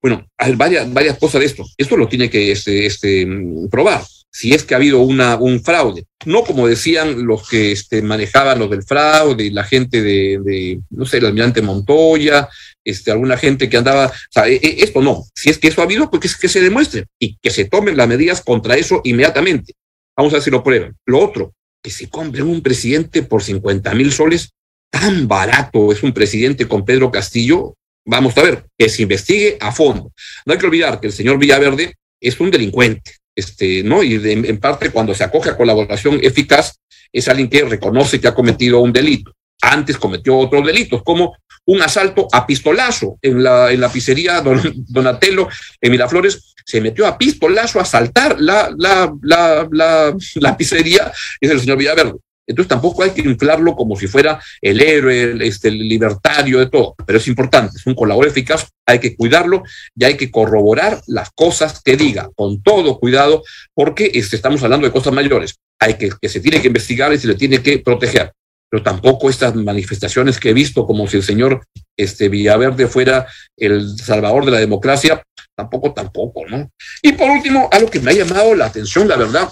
Bueno, 0.00 0.26
hay 0.36 0.54
varias, 0.54 0.92
varias 0.92 1.18
cosas 1.18 1.40
de 1.40 1.46
esto. 1.46 1.64
Esto 1.76 1.96
lo 1.96 2.08
tiene 2.08 2.28
que 2.28 2.52
este, 2.52 2.86
este, 2.86 3.26
probar, 3.70 4.02
si 4.30 4.52
es 4.52 4.64
que 4.64 4.74
ha 4.74 4.76
habido 4.76 5.00
una, 5.00 5.36
un 5.36 5.62
fraude. 5.62 6.04
No 6.24 6.42
como 6.42 6.66
decían 6.66 7.24
los 7.24 7.48
que 7.48 7.72
este, 7.72 8.02
manejaban 8.02 8.58
los 8.58 8.70
del 8.70 8.82
fraude, 8.82 9.50
la 9.50 9.64
gente 9.64 10.02
de, 10.02 10.80
no 10.90 11.06
sé, 11.06 11.18
el 11.18 11.26
almirante 11.26 11.62
Montoya, 11.62 12.48
este, 12.84 13.12
alguna 13.12 13.36
gente 13.36 13.68
que 13.68 13.76
andaba, 13.76 14.12
e, 14.46 14.54
e, 14.54 14.84
esto 14.84 15.00
no. 15.02 15.24
Si 15.34 15.50
es 15.50 15.58
que 15.58 15.68
eso 15.68 15.80
ha 15.80 15.84
habido, 15.84 16.10
pues 16.10 16.34
que, 16.34 16.40
que 16.40 16.48
se 16.48 16.60
demuestre 16.60 17.06
y 17.18 17.36
que 17.36 17.50
se 17.50 17.64
tomen 17.66 17.96
las 17.96 18.08
medidas 18.08 18.40
contra 18.40 18.76
eso 18.76 19.00
inmediatamente. 19.04 19.74
Vamos 20.16 20.32
a 20.32 20.36
ver 20.36 20.42
si 20.42 20.50
lo 20.50 20.62
prueban. 20.62 20.96
Lo 21.06 21.20
otro, 21.20 21.54
que 21.82 21.90
se 21.90 22.08
compren 22.08 22.46
un 22.46 22.62
presidente 22.62 23.22
por 23.22 23.42
50 23.42 23.94
mil 23.94 24.12
soles, 24.12 24.50
tan 24.90 25.26
barato 25.26 25.90
es 25.92 26.02
un 26.02 26.12
presidente 26.12 26.68
con 26.68 26.84
Pedro 26.84 27.10
Castillo. 27.10 27.74
Vamos 28.04 28.36
a 28.36 28.42
ver, 28.42 28.66
que 28.76 28.88
se 28.88 29.02
investigue 29.02 29.56
a 29.60 29.72
fondo. 29.72 30.12
No 30.44 30.52
hay 30.52 30.58
que 30.58 30.66
olvidar 30.66 31.00
que 31.00 31.06
el 31.06 31.12
señor 31.12 31.38
Villaverde 31.38 31.94
es 32.20 32.38
un 32.40 32.50
delincuente, 32.50 33.16
este, 33.34 33.82
¿no? 33.82 34.02
Y 34.02 34.14
en 34.14 34.58
parte 34.58 34.90
cuando 34.90 35.14
se 35.14 35.24
acoge 35.24 35.50
a 35.50 35.56
colaboración 35.56 36.20
eficaz 36.22 36.76
es 37.12 37.28
alguien 37.28 37.48
que 37.48 37.64
reconoce 37.64 38.20
que 38.20 38.28
ha 38.28 38.34
cometido 38.34 38.80
un 38.80 38.92
delito. 38.92 39.32
Antes 39.62 39.96
cometió 39.96 40.36
otros 40.36 40.66
delitos, 40.66 41.02
como 41.04 41.36
un 41.66 41.80
asalto 41.82 42.26
a 42.32 42.46
pistolazo 42.46 43.18
en 43.22 43.42
la, 43.42 43.70
en 43.70 43.80
la 43.80 43.90
pizzería 43.90 44.40
Don, 44.40 44.60
Donatello 44.88 45.48
en 45.80 45.92
Miraflores. 45.92 46.54
Se 46.64 46.80
metió 46.80 47.06
a 47.06 47.16
pistolazo 47.16 47.78
a 47.78 47.82
asaltar 47.82 48.40
la, 48.40 48.72
la, 48.76 49.12
la, 49.22 50.16
la, 50.34 50.56
pizzería, 50.56 51.12
es 51.40 51.50
el 51.50 51.60
señor 51.60 51.78
Villaverde. 51.78 52.14
Entonces 52.44 52.68
tampoco 52.68 53.04
hay 53.04 53.10
que 53.10 53.20
inflarlo 53.20 53.76
como 53.76 53.94
si 53.94 54.08
fuera 54.08 54.42
el 54.60 54.80
héroe, 54.80 55.22
el, 55.22 55.42
este, 55.42 55.68
el 55.68 55.78
libertario 55.88 56.58
de 56.58 56.66
todo, 56.66 56.96
pero 57.06 57.18
es 57.18 57.28
importante, 57.28 57.76
es 57.76 57.86
un 57.86 57.94
colaborador 57.94 58.32
eficaz, 58.32 58.68
hay 58.84 58.98
que 58.98 59.16
cuidarlo 59.16 59.62
y 59.94 60.04
hay 60.04 60.16
que 60.16 60.28
corroborar 60.28 61.00
las 61.06 61.30
cosas 61.30 61.80
que 61.80 61.96
diga 61.96 62.30
con 62.34 62.60
todo 62.60 62.98
cuidado, 62.98 63.44
porque 63.74 64.10
este, 64.14 64.34
estamos 64.34 64.60
hablando 64.64 64.88
de 64.88 64.92
cosas 64.92 65.12
mayores, 65.12 65.54
hay 65.78 65.94
que, 65.94 66.10
que 66.20 66.28
se 66.28 66.40
tiene 66.40 66.60
que 66.60 66.66
investigar 66.66 67.12
y 67.12 67.18
se 67.18 67.28
le 67.28 67.36
tiene 67.36 67.62
que 67.62 67.78
proteger 67.78 68.32
pero 68.72 68.82
tampoco 68.82 69.28
estas 69.28 69.54
manifestaciones 69.54 70.40
que 70.40 70.48
he 70.48 70.54
visto 70.54 70.86
como 70.86 71.06
si 71.06 71.18
el 71.18 71.22
señor 71.22 71.66
este, 71.94 72.30
Villaverde 72.30 72.86
fuera 72.86 73.26
el 73.54 73.98
salvador 73.98 74.46
de 74.46 74.52
la 74.52 74.60
democracia, 74.60 75.22
tampoco, 75.54 75.92
tampoco, 75.92 76.46
¿no? 76.48 76.70
Y 77.02 77.12
por 77.12 77.30
último, 77.30 77.68
algo 77.70 77.90
que 77.90 78.00
me 78.00 78.12
ha 78.12 78.14
llamado 78.14 78.54
la 78.54 78.64
atención, 78.64 79.06
la 79.06 79.16
verdad, 79.16 79.46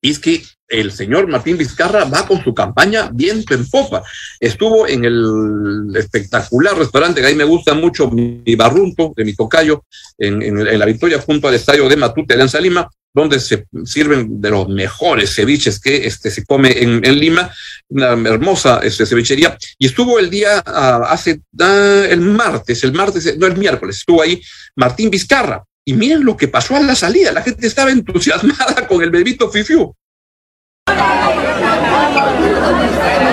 es 0.00 0.18
que 0.18 0.42
el 0.70 0.92
señor 0.92 1.26
Martín 1.26 1.58
Vizcarra 1.58 2.04
va 2.04 2.26
con 2.26 2.42
su 2.42 2.54
campaña 2.54 3.10
viento 3.12 3.54
en 3.54 3.68
popa. 3.68 4.02
Estuvo 4.38 4.86
en 4.86 5.04
el 5.04 5.92
espectacular 5.96 6.78
restaurante 6.78 7.20
que 7.20 7.26
a 7.26 7.30
mí 7.30 7.36
me 7.36 7.44
gusta 7.44 7.74
mucho, 7.74 8.08
mi 8.08 8.54
barrunto 8.54 9.12
de 9.16 9.24
mi 9.24 9.34
tocayo, 9.34 9.84
en, 10.16 10.78
la 10.78 10.86
Victoria, 10.86 11.20
junto 11.20 11.48
al 11.48 11.54
estadio 11.54 11.88
de 11.88 11.96
Matute, 11.96 12.36
de 12.36 12.60
Lima, 12.60 12.88
donde 13.12 13.40
se 13.40 13.66
sirven 13.84 14.40
de 14.40 14.50
los 14.50 14.68
mejores 14.68 15.34
ceviches 15.34 15.80
que 15.80 16.06
este, 16.06 16.30
se 16.30 16.44
come 16.44 16.70
en, 16.80 17.18
Lima, 17.18 17.52
una 17.88 18.12
hermosa 18.28 18.80
este, 18.84 19.04
cevichería, 19.04 19.58
y 19.78 19.86
estuvo 19.86 20.18
el 20.18 20.30
día 20.30 20.62
uh, 20.64 21.04
hace 21.04 21.40
uh, 21.58 22.04
el 22.08 22.20
martes, 22.20 22.84
el 22.84 22.92
martes, 22.92 23.36
no 23.36 23.46
el 23.46 23.56
miércoles, 23.56 23.98
estuvo 23.98 24.22
ahí 24.22 24.40
Martín 24.76 25.10
Vizcarra, 25.10 25.64
y 25.84 25.94
miren 25.94 26.24
lo 26.24 26.36
que 26.36 26.46
pasó 26.46 26.76
a 26.76 26.80
la 26.80 26.94
salida, 26.94 27.32
la 27.32 27.42
gente 27.42 27.66
estaba 27.66 27.90
entusiasmada 27.90 28.86
con 28.88 29.02
el 29.02 29.10
bebito 29.10 29.50
Fifiu. 29.50 29.94
Thank 33.00 33.24
you. 33.24 33.29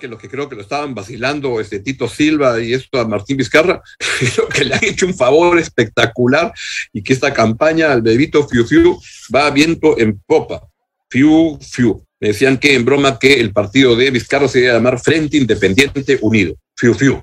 Que 0.00 0.08
los 0.08 0.18
que 0.18 0.28
creo 0.28 0.48
que 0.48 0.56
lo 0.56 0.62
estaban 0.62 0.94
vacilando, 0.94 1.60
este 1.60 1.78
Tito 1.78 2.08
Silva 2.08 2.60
y 2.60 2.72
esto 2.72 2.98
a 2.98 3.06
Martín 3.06 3.36
Vizcarra, 3.36 3.80
creo 4.18 4.48
que 4.48 4.64
le 4.64 4.74
han 4.74 4.84
hecho 4.84 5.06
un 5.06 5.14
favor 5.14 5.58
espectacular 5.58 6.52
y 6.92 7.02
que 7.02 7.12
esta 7.12 7.32
campaña 7.32 7.92
al 7.92 8.02
bebito 8.02 8.48
Fiu 8.48 8.66
Fiu 8.66 9.00
va 9.32 9.50
viento 9.50 9.98
en 9.98 10.20
popa. 10.26 10.66
Fiu 11.08 11.58
Fiu. 11.60 12.04
Me 12.18 12.28
decían 12.28 12.58
que 12.58 12.74
en 12.74 12.84
broma 12.84 13.18
que 13.18 13.34
el 13.34 13.52
partido 13.52 13.94
de 13.94 14.10
Vizcarra 14.10 14.48
se 14.48 14.60
iba 14.60 14.72
a 14.72 14.74
llamar 14.74 15.00
Frente 15.00 15.36
Independiente 15.36 16.18
Unido. 16.20 16.56
Fiu 16.76 16.94
Fiu. 16.94 17.22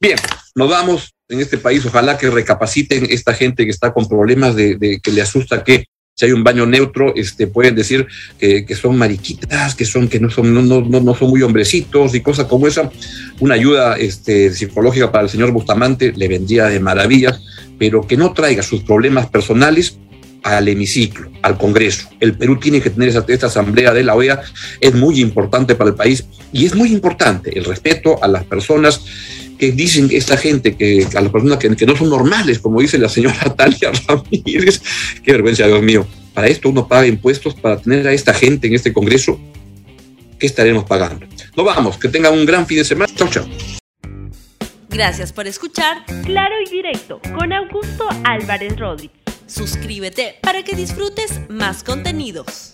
Bien, 0.00 0.16
nos 0.54 0.70
vamos 0.70 1.14
en 1.28 1.40
este 1.40 1.58
país. 1.58 1.84
Ojalá 1.84 2.16
que 2.16 2.30
recapaciten 2.30 3.06
esta 3.10 3.34
gente 3.34 3.64
que 3.64 3.70
está 3.70 3.92
con 3.92 4.08
problemas 4.08 4.56
de, 4.56 4.76
de 4.76 5.00
que 5.00 5.12
le 5.12 5.22
asusta 5.22 5.62
que 5.62 5.84
si 6.14 6.26
hay 6.26 6.32
un 6.32 6.44
baño 6.44 6.66
neutro, 6.66 7.14
este, 7.16 7.46
pueden 7.46 7.74
decir 7.74 8.06
que, 8.38 8.66
que 8.66 8.74
son 8.74 8.96
mariquitas, 8.96 9.74
que 9.74 9.86
son, 9.86 10.08
que 10.08 10.20
no 10.20 10.30
son, 10.30 10.52
no, 10.52 10.62
no, 10.62 11.00
no, 11.00 11.14
son 11.14 11.30
muy 11.30 11.42
hombrecitos 11.42 12.14
y 12.14 12.20
cosas 12.20 12.46
como 12.46 12.66
esa. 12.66 12.90
Una 13.40 13.54
ayuda 13.54 13.96
este, 13.96 14.52
psicológica 14.52 15.10
para 15.10 15.24
el 15.24 15.30
señor 15.30 15.52
Bustamante 15.52 16.12
le 16.14 16.28
vendría 16.28 16.66
de 16.66 16.80
maravillas, 16.80 17.42
pero 17.78 18.06
que 18.06 18.18
no 18.18 18.32
traiga 18.32 18.62
sus 18.62 18.82
problemas 18.82 19.26
personales 19.26 19.96
al 20.42 20.68
hemiciclo, 20.68 21.30
al 21.40 21.56
Congreso. 21.56 22.08
El 22.20 22.34
Perú 22.34 22.58
tiene 22.58 22.80
que 22.80 22.90
tener 22.90 23.08
esa, 23.08 23.24
esta 23.28 23.46
asamblea 23.46 23.94
de 23.94 24.02
la 24.02 24.14
OEA, 24.14 24.42
es 24.80 24.94
muy 24.94 25.20
importante 25.20 25.74
para 25.74 25.90
el 25.90 25.96
país 25.96 26.26
y 26.52 26.66
es 26.66 26.74
muy 26.74 26.92
importante 26.92 27.56
el 27.56 27.64
respeto 27.64 28.22
a 28.22 28.28
las 28.28 28.44
personas 28.44 29.00
que 29.62 29.70
dicen 29.70 30.08
esta 30.10 30.36
gente, 30.36 30.74
que 30.74 31.06
a 31.14 31.20
las 31.20 31.30
personas 31.30 31.56
que, 31.58 31.76
que, 31.76 31.86
no 31.86 31.96
son 31.96 32.10
normales, 32.10 32.58
como 32.58 32.80
dice 32.80 32.98
la 32.98 33.08
señora 33.08 33.38
Talia 33.56 33.92
Ramírez, 34.08 34.82
qué 35.22 35.30
vergüenza, 35.30 35.68
Dios 35.68 35.80
mío. 35.80 36.04
Para 36.34 36.48
esto 36.48 36.68
uno 36.68 36.88
paga 36.88 37.06
impuestos 37.06 37.54
para 37.54 37.76
tener 37.76 38.04
a 38.08 38.12
esta 38.12 38.34
gente 38.34 38.66
en 38.66 38.74
este 38.74 38.92
Congreso. 38.92 39.38
¿Qué 40.36 40.46
estaremos 40.46 40.82
pagando? 40.82 41.28
Nos 41.56 41.64
vamos, 41.64 41.96
que 41.96 42.08
tengan 42.08 42.32
un 42.32 42.44
gran 42.44 42.66
fin 42.66 42.78
de 42.78 42.84
semana. 42.84 43.12
Chau, 43.14 43.28
chau. 43.28 43.46
Gracias 44.90 45.32
por 45.32 45.46
escuchar 45.46 46.04
Claro 46.24 46.56
y 46.66 46.68
Directo 46.68 47.20
con 47.32 47.52
Augusto 47.52 48.08
Álvarez 48.24 48.76
Rodríguez. 48.76 49.16
Suscríbete 49.46 50.38
para 50.42 50.64
que 50.64 50.74
disfrutes 50.74 51.38
más 51.48 51.84
contenidos. 51.84 52.72